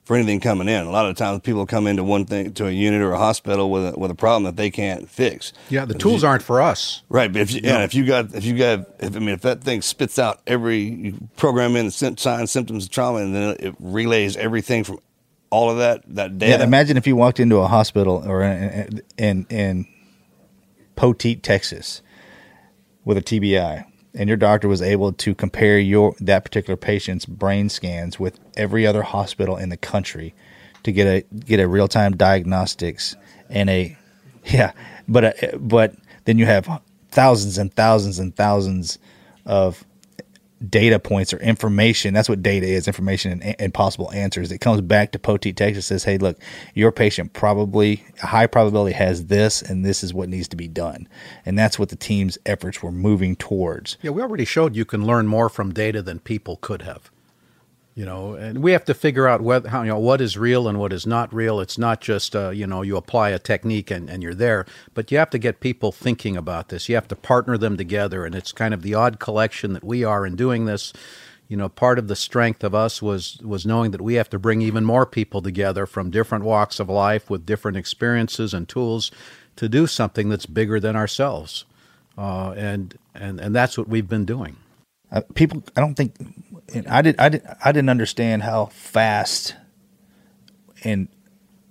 [0.05, 0.87] for anything coming in.
[0.87, 3.69] A lot of times, people come into one thing to a unit or a hospital
[3.69, 5.53] with a, with a problem that they can't fix.
[5.69, 7.03] Yeah, the tools you- aren't for us.
[7.09, 9.41] Right, but if you, yeah, if you got if you got if I mean if
[9.41, 13.75] that thing spits out every program in the signs, symptoms of trauma, and then it
[13.79, 14.99] relays everything from
[15.49, 16.59] all of that that data.
[16.59, 19.87] Yeah, imagine if you walked into a hospital or in in, in
[20.95, 22.01] Poteet, Texas,
[23.05, 27.69] with a TBI, and your doctor was able to compare your that particular patient's brain
[27.69, 30.33] scans with every other hospital in the country
[30.83, 33.15] to get a get a real time diagnostics
[33.49, 33.97] and a
[34.45, 34.73] yeah,
[35.07, 35.95] but uh, but
[36.25, 36.81] then you have
[37.11, 38.99] thousands and thousands and thousands
[39.45, 39.83] of
[40.67, 42.13] data points or information.
[42.13, 44.51] That's what data is information and, and possible answers.
[44.51, 46.37] It comes back to Poteet, Texas, says, hey, look,
[46.73, 51.07] your patient probably, high probability has this, and this is what needs to be done.
[51.45, 53.97] And that's what the team's efforts were moving towards.
[54.01, 57.11] Yeah, we already showed you can learn more from data than people could have.
[57.95, 60.67] You know and we have to figure out what how you know what is real
[60.67, 61.59] and what is not real.
[61.59, 65.11] It's not just uh, you know you apply a technique and, and you're there but
[65.11, 66.87] you have to get people thinking about this.
[66.87, 70.03] You have to partner them together and it's kind of the odd collection that we
[70.03, 70.93] are in doing this.
[71.47, 74.39] You know part of the strength of us was was knowing that we have to
[74.39, 79.11] bring even more people together from different walks of life with different experiences and tools
[79.55, 81.65] to do something that's bigger than ourselves.
[82.17, 84.57] Uh, and and and that's what we've been doing
[85.11, 86.13] uh, people i don't think
[86.89, 89.55] I did I did I didn't understand how fast
[90.83, 91.07] and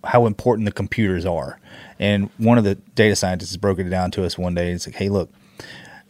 [0.04, 1.60] how important the computers are.
[1.98, 4.70] And one of the data scientists broke it down to us one day.
[4.72, 5.30] It's like, hey, look,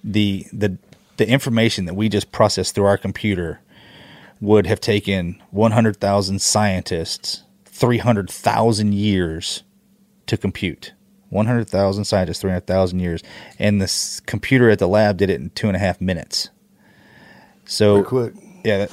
[0.03, 0.79] the the
[1.17, 3.61] the information that we just processed through our computer
[4.41, 9.65] would have taken 100,000 scientists 300,000 years
[10.27, 10.93] to compute.
[11.31, 13.23] 100,000 scientists, 300,000 years.
[13.59, 16.51] And this computer at the lab did it in two and a half minutes.
[17.69, 18.91] So quick yeah, that,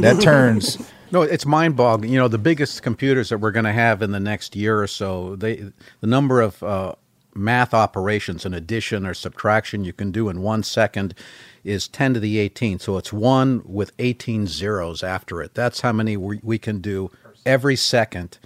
[0.00, 0.78] that turns.
[1.12, 2.12] No, it's mind-boggling.
[2.12, 4.88] You know, the biggest computers that we're going to have in the next year or
[4.88, 6.96] so, they the number of uh,
[7.32, 11.14] math operations, an addition or subtraction you can do in one second,
[11.62, 12.80] is 10 to the 18.
[12.80, 15.54] So it's one with 18 zeros after it.
[15.54, 17.12] That's how many we, we can do
[17.46, 18.38] every second,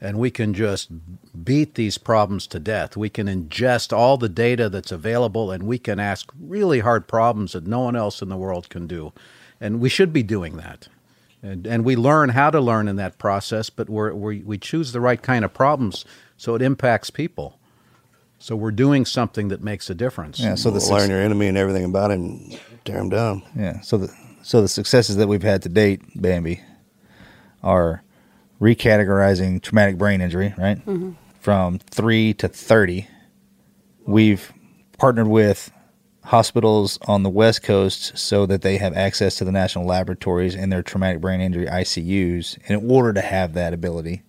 [0.00, 0.90] and we can just
[1.44, 2.96] beat these problems to death.
[2.96, 7.52] We can ingest all the data that's available, and we can ask really hard problems
[7.52, 9.12] that no one else in the world can do
[9.60, 10.88] and we should be doing that.
[11.42, 14.90] And, and we learn how to learn in that process, but we're, we we choose
[14.90, 16.04] the right kind of problems
[16.36, 17.58] so it impacts people.
[18.40, 20.40] So we're doing something that makes a difference.
[20.40, 20.56] Yeah.
[20.56, 22.52] So the learn your enemy and everything about him,
[22.84, 23.42] tear him down.
[23.56, 23.80] Yeah.
[23.80, 26.60] So the so the successes that we've had to date, Bambi,
[27.62, 28.02] are
[28.60, 30.78] recategorizing traumatic brain injury, right?
[30.78, 31.12] Mm-hmm.
[31.40, 33.08] From three to thirty.
[34.06, 34.52] We've
[34.98, 35.70] partnered with
[36.24, 40.70] hospitals on the West Coast so that they have access to the national laboratories and
[40.70, 44.22] their traumatic brain injury ICUs in order to have that ability.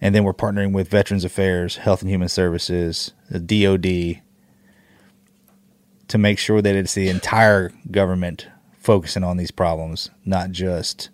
[0.00, 4.22] And then we're partnering with Veterans Affairs, Health and Human Services, the DoD,
[6.08, 8.46] to make sure that it's the entire government
[8.78, 11.08] focusing on these problems, not just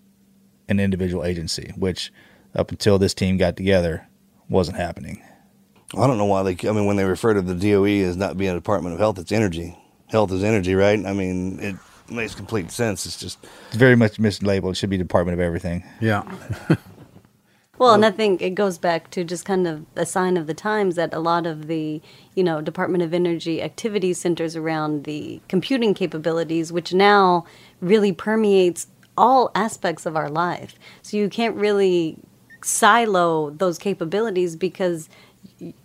[0.71, 2.13] an individual agency, which
[2.55, 4.07] up until this team got together
[4.49, 5.23] wasn't happening.
[5.97, 6.69] I don't know why they.
[6.69, 9.19] I mean, when they refer to the DOE as not being a Department of Health,
[9.19, 9.77] it's energy.
[10.07, 11.05] Health is energy, right?
[11.05, 11.77] I mean, it
[12.11, 13.07] makes complete sense.
[13.07, 14.73] It's just it's very much mislabeled.
[14.73, 15.85] It should be Department of Everything.
[16.01, 16.23] Yeah.
[17.79, 20.55] well, and I think it goes back to just kind of a sign of the
[20.55, 22.01] times that a lot of the,
[22.35, 27.45] you know, Department of Energy activity centers around the computing capabilities, which now
[27.81, 28.87] really permeates
[29.21, 30.75] all aspects of our life.
[31.03, 32.17] So you can't really
[32.63, 35.09] silo those capabilities because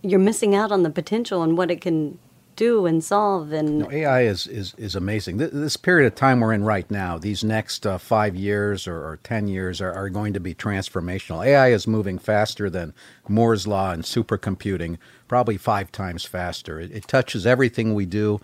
[0.02, 2.18] you're missing out on the potential and what it can
[2.56, 5.36] do and solve and no, AI is, is is amazing.
[5.36, 8.96] This, this, period of time we're in right now, these next uh, five years or,
[8.96, 11.46] or ten years are, are, going to be transformational.
[11.46, 12.94] AI is moving faster than
[13.28, 16.80] Moore's law and supercomputing, probably five times faster.
[16.80, 18.40] It, it touches everything we do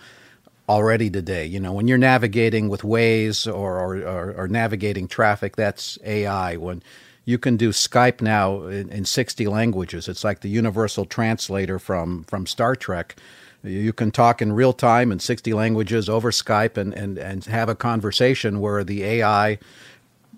[0.72, 1.45] already today.
[1.45, 6.55] You know, when you're navigating with Waze or, or, or, or navigating traffic, that's AI.
[6.55, 6.82] When
[7.26, 10.07] you can do Skype now in, in 60 languages.
[10.07, 13.15] It's like the universal translator from, from Star Trek.
[13.63, 17.69] You can talk in real time in 60 languages over Skype and, and, and have
[17.69, 19.59] a conversation where the AI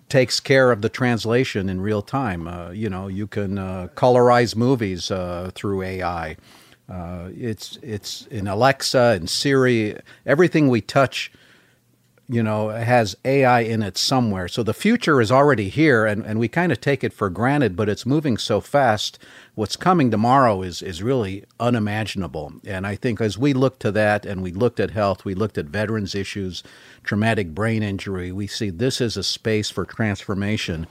[0.09, 2.47] takes care of the translation in real time.
[2.47, 6.35] Uh, you know, you can uh, colorize movies uh, through AI.
[6.93, 9.97] Uh, it's it's in Alexa and Siri.
[10.25, 11.31] Everything we touch
[12.29, 14.47] you know, has AI in it somewhere.
[14.47, 17.75] So the future is already here, and, and we kind of take it for granted,
[17.75, 19.19] but it's moving so fast.
[19.55, 22.53] What's coming tomorrow is, is really unimaginable.
[22.65, 25.57] And I think as we look to that and we looked at health, we looked
[25.57, 26.63] at veterans' issues,
[27.03, 30.87] traumatic brain injury, we see this is a space for transformation.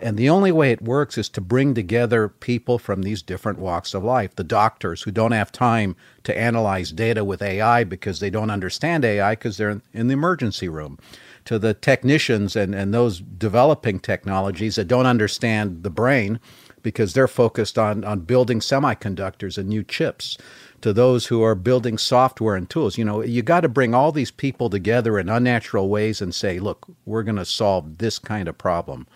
[0.00, 3.94] And the only way it works is to bring together people from these different walks
[3.94, 4.34] of life.
[4.34, 5.94] The doctors who don't have time
[6.24, 10.68] to analyze data with AI because they don't understand AI because they're in the emergency
[10.68, 10.98] room.
[11.44, 16.40] To the technicians and, and those developing technologies that don't understand the brain
[16.82, 20.38] because they're focused on, on building semiconductors and new chips
[20.80, 22.98] to those who are building software and tools.
[22.98, 26.58] You know, you got to bring all these people together in unnatural ways and say,
[26.58, 29.06] look, we're going to solve this kind of problem.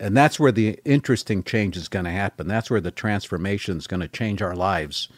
[0.00, 2.48] And that's where the interesting change is going to happen.
[2.48, 5.08] That's where the transformation is going to change our lives.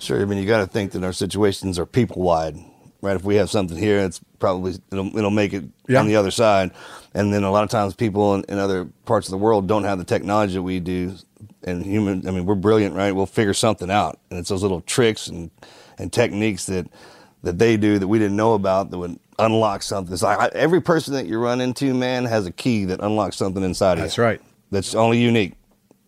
[0.00, 0.20] Sure.
[0.20, 2.56] I mean, you got to think that our situations are people wide,
[3.02, 3.14] right?
[3.14, 6.00] If we have something here, it's probably it'll, it'll make it yeah.
[6.00, 6.72] on the other side.
[7.14, 9.84] And then a lot of times, people in, in other parts of the world don't
[9.84, 11.14] have the technology that we do.
[11.64, 13.12] And human, I mean, we're brilliant, right?
[13.12, 15.50] We'll figure something out, and it's those little tricks and
[15.98, 16.88] and techniques that
[17.42, 20.12] that they do that we didn't know about that would unlock something.
[20.12, 23.36] It's like I, every person that you run into, man, has a key that unlocks
[23.36, 24.04] something inside of you.
[24.04, 24.40] That's right.
[24.70, 25.54] That's only unique.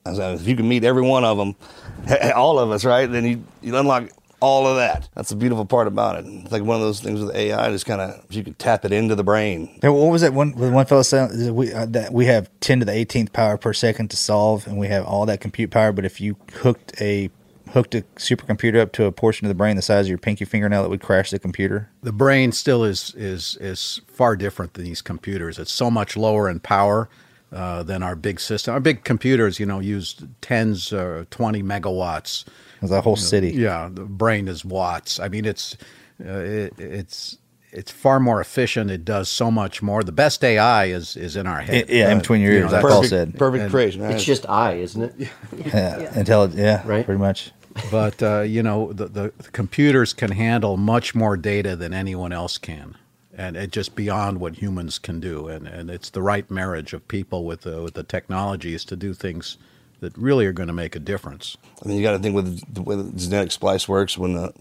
[0.07, 1.57] If you can meet every one of them,
[2.34, 3.07] all of us, right?
[3.07, 4.11] Then you you unlock
[4.45, 5.09] all of that.
[5.14, 6.26] That's the beautiful part about it.
[6.26, 7.70] It's like one of those things with AI.
[7.70, 9.78] Just kind of if you could tap it into the brain.
[9.82, 10.53] Now, what was that one?
[10.53, 13.72] One fellow said that we uh, that we have ten to the eighteenth power per
[13.72, 15.92] second to solve, and we have all that compute power.
[15.92, 17.30] But if you hooked a
[17.70, 20.45] hooked a supercomputer up to a portion of the brain the size of your pinky
[20.45, 21.88] fingernail, it would crash the computer.
[22.03, 25.59] The brain still is is is far different than these computers.
[25.59, 27.09] It's so much lower in power
[27.51, 28.74] uh, than our big system.
[28.74, 32.45] Our big computers, you know, use tens or twenty megawatts.
[32.85, 33.51] It's a whole city.
[33.53, 35.18] Yeah, the brain is watts.
[35.20, 35.76] I mean, it's
[36.24, 37.39] uh, it, it's
[37.72, 38.91] it's far more efficient.
[38.91, 40.03] It does so much more.
[40.05, 41.89] The best AI is is in our head.
[41.89, 43.39] Yeah, in between your you ears, know, like that's- Paul said.
[43.39, 44.03] Perfect And- creation.
[44.03, 45.30] It's just I, isn't it?
[45.66, 46.61] Yeah, intelligent.
[46.61, 47.05] Yeah, Right.
[47.05, 47.51] Pretty much.
[47.91, 52.32] but uh, you know the, the, the computers can handle much more data than anyone
[52.32, 52.97] else can
[53.37, 57.09] and it just beyond what humans can do and, and it's the right marriage of
[57.09, 59.59] people with the, with the technologies to do things
[60.01, 62.74] that really are going to make a difference I mean, you got to think with
[62.74, 64.16] the way the genetic splice works.
[64.16, 64.55] When the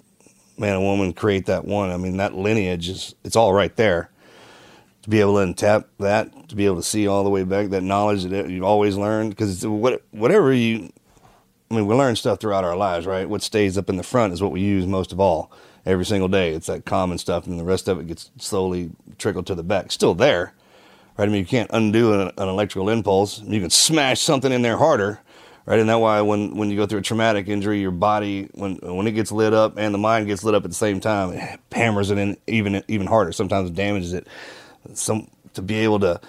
[0.57, 4.09] man and woman create that one, I mean, that lineage is it's all right there.
[5.03, 7.69] To be able to untap that, to be able to see all the way back
[7.69, 10.91] that knowledge that you've always learned, because what whatever you,
[11.69, 13.27] I mean, we learn stuff throughout our lives, right?
[13.27, 15.51] What stays up in the front is what we use most of all
[15.85, 16.53] every single day.
[16.53, 19.91] It's that common stuff, and the rest of it gets slowly trickled to the back.
[19.91, 20.53] Still there,
[21.17, 21.27] right?
[21.27, 23.41] I mean, you can't undo an, an electrical impulse.
[23.41, 25.19] You can smash something in there harder,
[25.65, 25.79] right?
[25.79, 29.07] And that's why when, when you go through a traumatic injury, your body when when
[29.07, 31.59] it gets lit up and the mind gets lit up at the same time, it
[31.71, 33.31] hammers it in even even harder.
[33.31, 34.27] Sometimes damages it.
[34.93, 36.19] Some to be able to.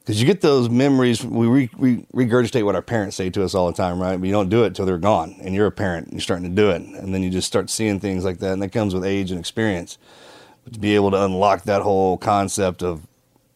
[0.00, 3.56] Because you get those memories, we, re, we regurgitate what our parents say to us
[3.56, 4.16] all the time, right?
[4.16, 6.48] But you don't do it till they're gone, and you're a parent, and you're starting
[6.48, 8.94] to do it, and then you just start seeing things like that, and that comes
[8.94, 9.98] with age and experience.
[10.62, 13.04] But to be able to unlock that whole concept of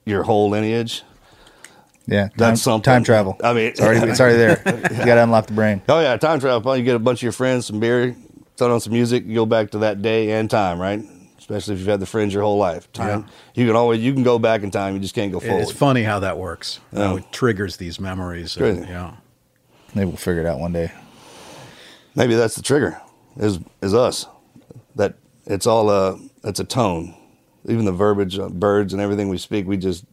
[0.04, 1.02] your whole lineage,
[2.06, 2.82] Yeah, time, That's something.
[2.82, 3.36] Time travel.
[3.44, 4.62] I mean- it's already, it's already there.
[4.90, 5.82] You got to unlock the brain.
[5.88, 6.76] Oh yeah, time travel.
[6.76, 8.16] You get a bunch of your friends, some beer,
[8.56, 11.02] throw on some music, you go back to that day and time, right?
[11.38, 12.92] Especially if you've had the friends your whole life.
[12.92, 13.26] Time.
[13.54, 14.94] You can always you can go back in time.
[14.94, 15.62] You just can't go forward.
[15.62, 17.08] it's funny how that works Yeah.
[17.08, 18.90] how it triggers these memories and, Crazy.
[18.92, 19.14] yeah
[19.94, 20.92] Maybe we'll figure it out one day.
[22.14, 23.00] Maybe that's the trigger.
[23.36, 24.26] Is is us
[24.96, 25.14] that
[25.46, 27.14] it's all a it's a tone.
[27.68, 30.04] Even the verbiage, uh, birds and everything we speak, we just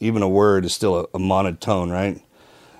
[0.00, 2.20] even a word is still a, a monotone, right?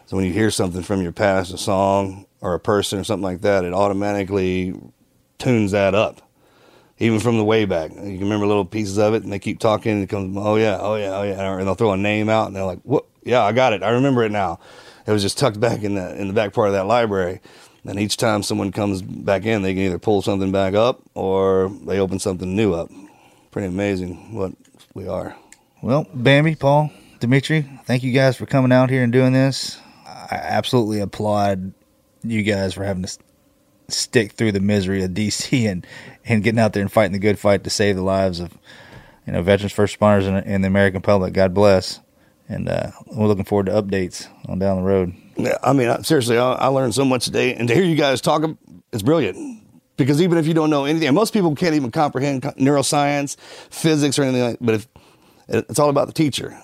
[0.07, 3.23] So when you hear something from your past, a song or a person or something
[3.23, 4.75] like that, it automatically
[5.39, 6.21] tunes that up.
[6.99, 9.59] Even from the way back, you can remember little pieces of it, and they keep
[9.59, 12.29] talking, and it comes, oh yeah, oh yeah, oh yeah, and they'll throw a name
[12.29, 13.07] out, and they're like, what?
[13.25, 14.61] Yeah, I got it, I remember it now.
[15.07, 17.41] It was just tucked back in the in the back part of that library,
[17.85, 21.73] and each time someone comes back in, they can either pull something back up or
[21.87, 22.91] they open something new up.
[23.53, 24.53] Pretty amazing what
[24.95, 25.37] we are.
[25.83, 26.91] Well, Bambi, Paul,
[27.21, 29.79] Dimitri, thank you guys for coming out here and doing this.
[30.07, 31.75] I absolutely applaud
[32.23, 33.19] you guys for having to
[33.89, 35.87] stick through the misery of DC and,
[36.25, 38.57] and getting out there and fighting the good fight to save the lives of
[39.27, 41.35] you know veterans, first responders, and, and the American public.
[41.35, 42.01] God bless.
[42.49, 45.15] And uh, we're looking forward to updates on down the road.
[45.37, 48.23] Yeah, I mean, seriously, I, I learned so much today, and to hear you guys
[48.23, 48.43] talk,
[48.93, 49.62] it's brilliant.
[49.97, 53.37] Because even if you don't know anything, and most people can't even comprehend neuroscience,
[53.71, 54.59] physics, or anything like.
[54.59, 54.65] that.
[54.65, 54.89] But if
[55.49, 56.59] it's all about the teacher,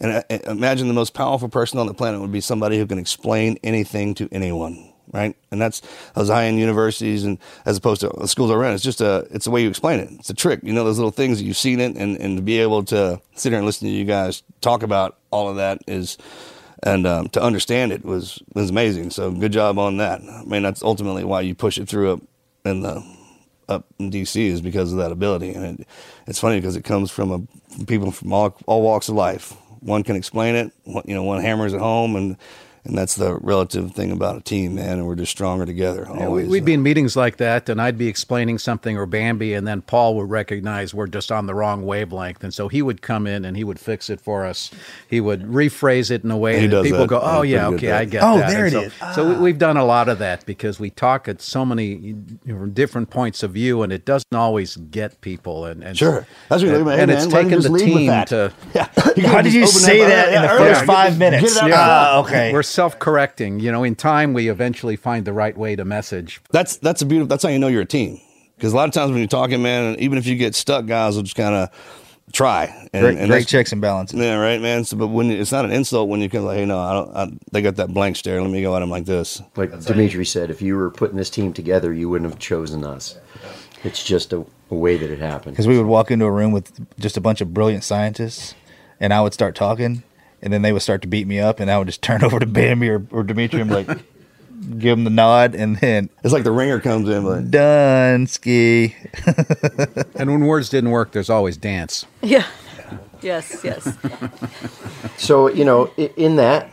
[0.00, 2.86] and uh, uh, imagine the most powerful person on the planet would be somebody who
[2.86, 5.36] can explain anything to anyone, right?
[5.52, 5.82] And that's
[6.16, 9.62] high-end universities, and as opposed to the schools around, it's just a, it's the way
[9.62, 10.10] you explain it.
[10.12, 12.42] It's a trick, you know, those little things that you've seen it, and and to
[12.42, 15.78] be able to sit here and listen to you guys talk about all of that
[15.86, 16.18] is
[16.82, 19.10] and um, to understand it was was amazing.
[19.10, 20.20] So good job on that.
[20.20, 22.20] I mean, that's ultimately why you push it through up
[22.64, 23.04] in the
[23.68, 25.50] up in DC is because of that ability.
[25.50, 25.88] And it,
[26.26, 29.52] it's funny because it comes from a people from all all walks of life.
[29.80, 30.72] One can explain it.
[30.84, 32.36] One, you know, one hammers it home, and
[32.84, 34.98] and that's the relative thing about a team, man.
[34.98, 36.06] And we're just stronger together.
[36.08, 36.48] Yeah, we- Always.
[36.48, 39.82] We'd be in meetings like that, and I'd be explaining something or Bambi, and then
[39.82, 43.44] Paul would recognize we're just on the wrong wavelength, and so he would come in
[43.44, 44.70] and he would fix it for us.
[45.08, 47.08] He would rephrase it in a way He that people that.
[47.08, 48.10] go, "Oh yeah, okay, at I that.
[48.10, 49.14] get Oh, that." there And it so, is.
[49.14, 52.26] So we, we've done a lot of that because we talk at so many you
[52.44, 55.64] know, from different points of view, and it doesn't always get people.
[55.66, 56.26] And, and Sure.
[56.48, 56.96] That's what you're and, looking at.
[56.96, 58.52] Hey, and man, it's why don't you taken the team to.
[59.16, 59.28] Yeah.
[59.28, 61.54] How did you say that in the first Get five minutes?
[61.54, 62.24] Get it out Ah, loud.
[62.26, 62.52] okay.
[62.52, 63.60] We're self-correcting.
[63.60, 66.40] You know, in time, we eventually find the right way to message.
[66.50, 67.28] That's that's a beautiful.
[67.28, 68.20] That's how you know you're a team.
[68.56, 71.16] Because a lot of times when you're talking, man, even if you get stuck, guys
[71.16, 71.70] will just kind of
[72.32, 72.66] try.
[72.92, 74.18] And, Great, and great checks and balances.
[74.18, 74.84] Yeah, right, man.
[74.84, 77.16] So, but when it's not an insult when you can like, hey, no, I don't.
[77.16, 78.40] I, they got that blank stare.
[78.40, 79.42] Let me go at them like this.
[79.56, 83.18] Like Dimitri said, if you were putting this team together, you wouldn't have chosen us.
[83.82, 85.54] It's just a, a way that it happened.
[85.54, 88.54] Because we would walk into a room with just a bunch of brilliant scientists,
[88.98, 90.04] and I would start talking,
[90.44, 92.38] and then they would start to beat me up, and I would just turn over
[92.38, 93.88] to Bambi or, or Dimitri and like,
[94.78, 98.94] give them the nod, and then It's like the ringer comes in, like done ski.
[100.16, 102.06] And when words didn't work, there's always dance.
[102.22, 102.46] Yeah.
[103.20, 103.96] Yes, yes.
[105.16, 106.70] So you know, in that,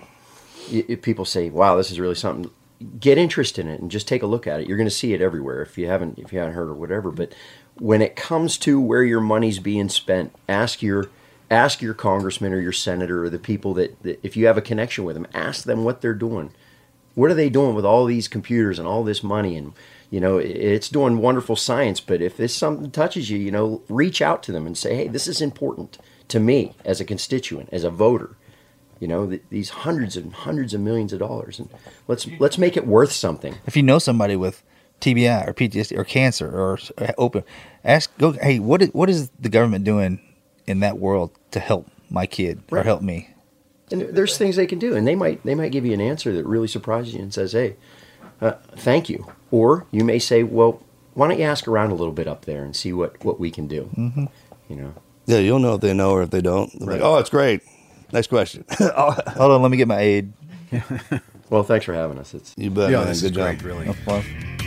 [1.01, 2.51] people say, "Wow, this is really something,"
[2.99, 4.67] get interested in it and just take a look at it.
[4.67, 7.09] You're going to see it everywhere if you haven't if you haven't heard or whatever.
[7.09, 7.33] But
[7.79, 11.09] when it comes to where your money's being spent, ask your
[11.51, 14.61] ask your congressman or your senator or the people that, that if you have a
[14.61, 16.51] connection with them, ask them what they're doing.
[17.13, 19.73] What are they doing with all these computers and all this money and
[20.09, 24.21] you know it's doing wonderful science but if this something touches you you know reach
[24.21, 25.97] out to them and say hey this is important
[26.27, 28.35] to me as a constituent as a voter
[28.99, 31.69] you know th- these hundreds and hundreds of millions of dollars and
[32.09, 34.63] let's let's make it worth something if you know somebody with
[34.99, 36.77] TBI or PTSD or cancer or
[37.17, 37.43] open,
[37.83, 38.33] ask go.
[38.33, 40.21] Hey, what is, what is the government doing
[40.71, 43.27] in that world to help my kid or help me?
[43.91, 46.33] and there's things they can do and they might they might give you an answer
[46.33, 47.75] that really surprises you and says hey
[48.39, 50.81] uh, thank you or you may say well
[51.13, 53.51] why don't you ask around a little bit up there and see what what we
[53.51, 54.29] can do Mhm.
[54.69, 54.93] you know
[55.27, 56.71] yeah, you'll know if they know or if they don't.
[56.79, 57.61] They're Like, oh, it's great.
[58.11, 58.65] Next question.
[58.79, 60.33] Hold on, let me get my aid.
[61.49, 62.89] well thanks for having us it's you bet.
[62.91, 63.07] yeah, man.
[63.07, 63.57] this Good is job.
[63.59, 64.60] great, really.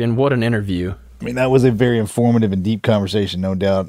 [0.00, 0.94] Morgan, what an interview.
[1.20, 3.88] I mean, that was a very informative and deep conversation, no doubt.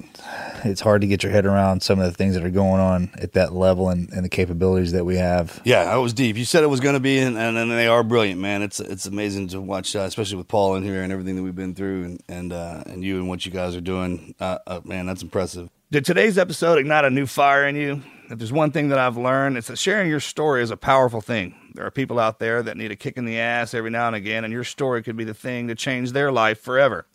[0.65, 3.11] It's hard to get your head around some of the things that are going on
[3.17, 5.61] at that level and, and the capabilities that we have.
[5.63, 6.35] Yeah, that was deep.
[6.35, 8.61] You said it was going to be, and, and, and they are brilliant, man.
[8.61, 11.55] It's it's amazing to watch, uh, especially with Paul in here and everything that we've
[11.55, 14.35] been through, and and uh, and you and what you guys are doing.
[14.37, 15.69] Uh, uh, man, that's impressive.
[15.91, 18.03] Did today's episode ignite a new fire in you?
[18.31, 21.19] If there's one thing that I've learned, it's that sharing your story is a powerful
[21.19, 21.53] thing.
[21.73, 24.15] There are people out there that need a kick in the ass every now and
[24.15, 27.05] again, and your story could be the thing to change their life forever.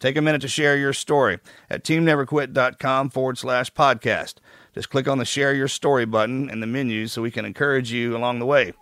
[0.00, 1.38] Take a minute to share your story
[1.70, 4.34] at teamneverquit.com forward slash podcast.
[4.74, 7.92] Just click on the share your story button in the menu so we can encourage
[7.92, 8.72] you along the way.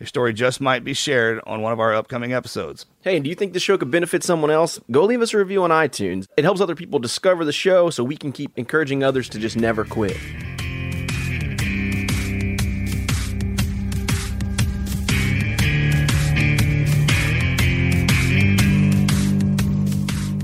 [0.00, 2.86] Your story just might be shared on one of our upcoming episodes.
[3.02, 4.80] Hey, and do you think the show could benefit someone else?
[4.90, 6.26] Go leave us a review on iTunes.
[6.38, 9.58] It helps other people discover the show so we can keep encouraging others to just
[9.58, 10.16] never quit.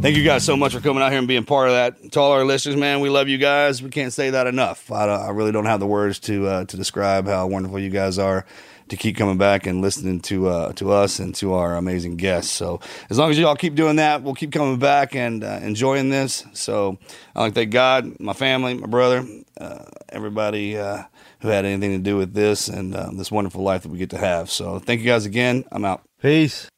[0.04, 2.12] Thank you guys so much for coming out here and being part of that.
[2.12, 3.82] To all our listeners, man, we love you guys.
[3.82, 4.92] We can't say that enough.
[4.92, 8.18] I, I really don't have the words to uh, to describe how wonderful you guys
[8.18, 8.44] are.
[8.90, 12.52] To keep coming back and listening to uh, to us and to our amazing guests.
[12.52, 16.10] So as long as y'all keep doing that, we'll keep coming back and uh, enjoying
[16.10, 16.44] this.
[16.52, 16.98] So
[17.34, 19.26] I like thank God, my family, my brother,
[19.58, 21.04] uh, everybody uh,
[21.40, 24.10] who had anything to do with this and uh, this wonderful life that we get
[24.10, 24.50] to have.
[24.50, 25.64] So thank you guys again.
[25.72, 26.02] I'm out.
[26.20, 26.68] Peace.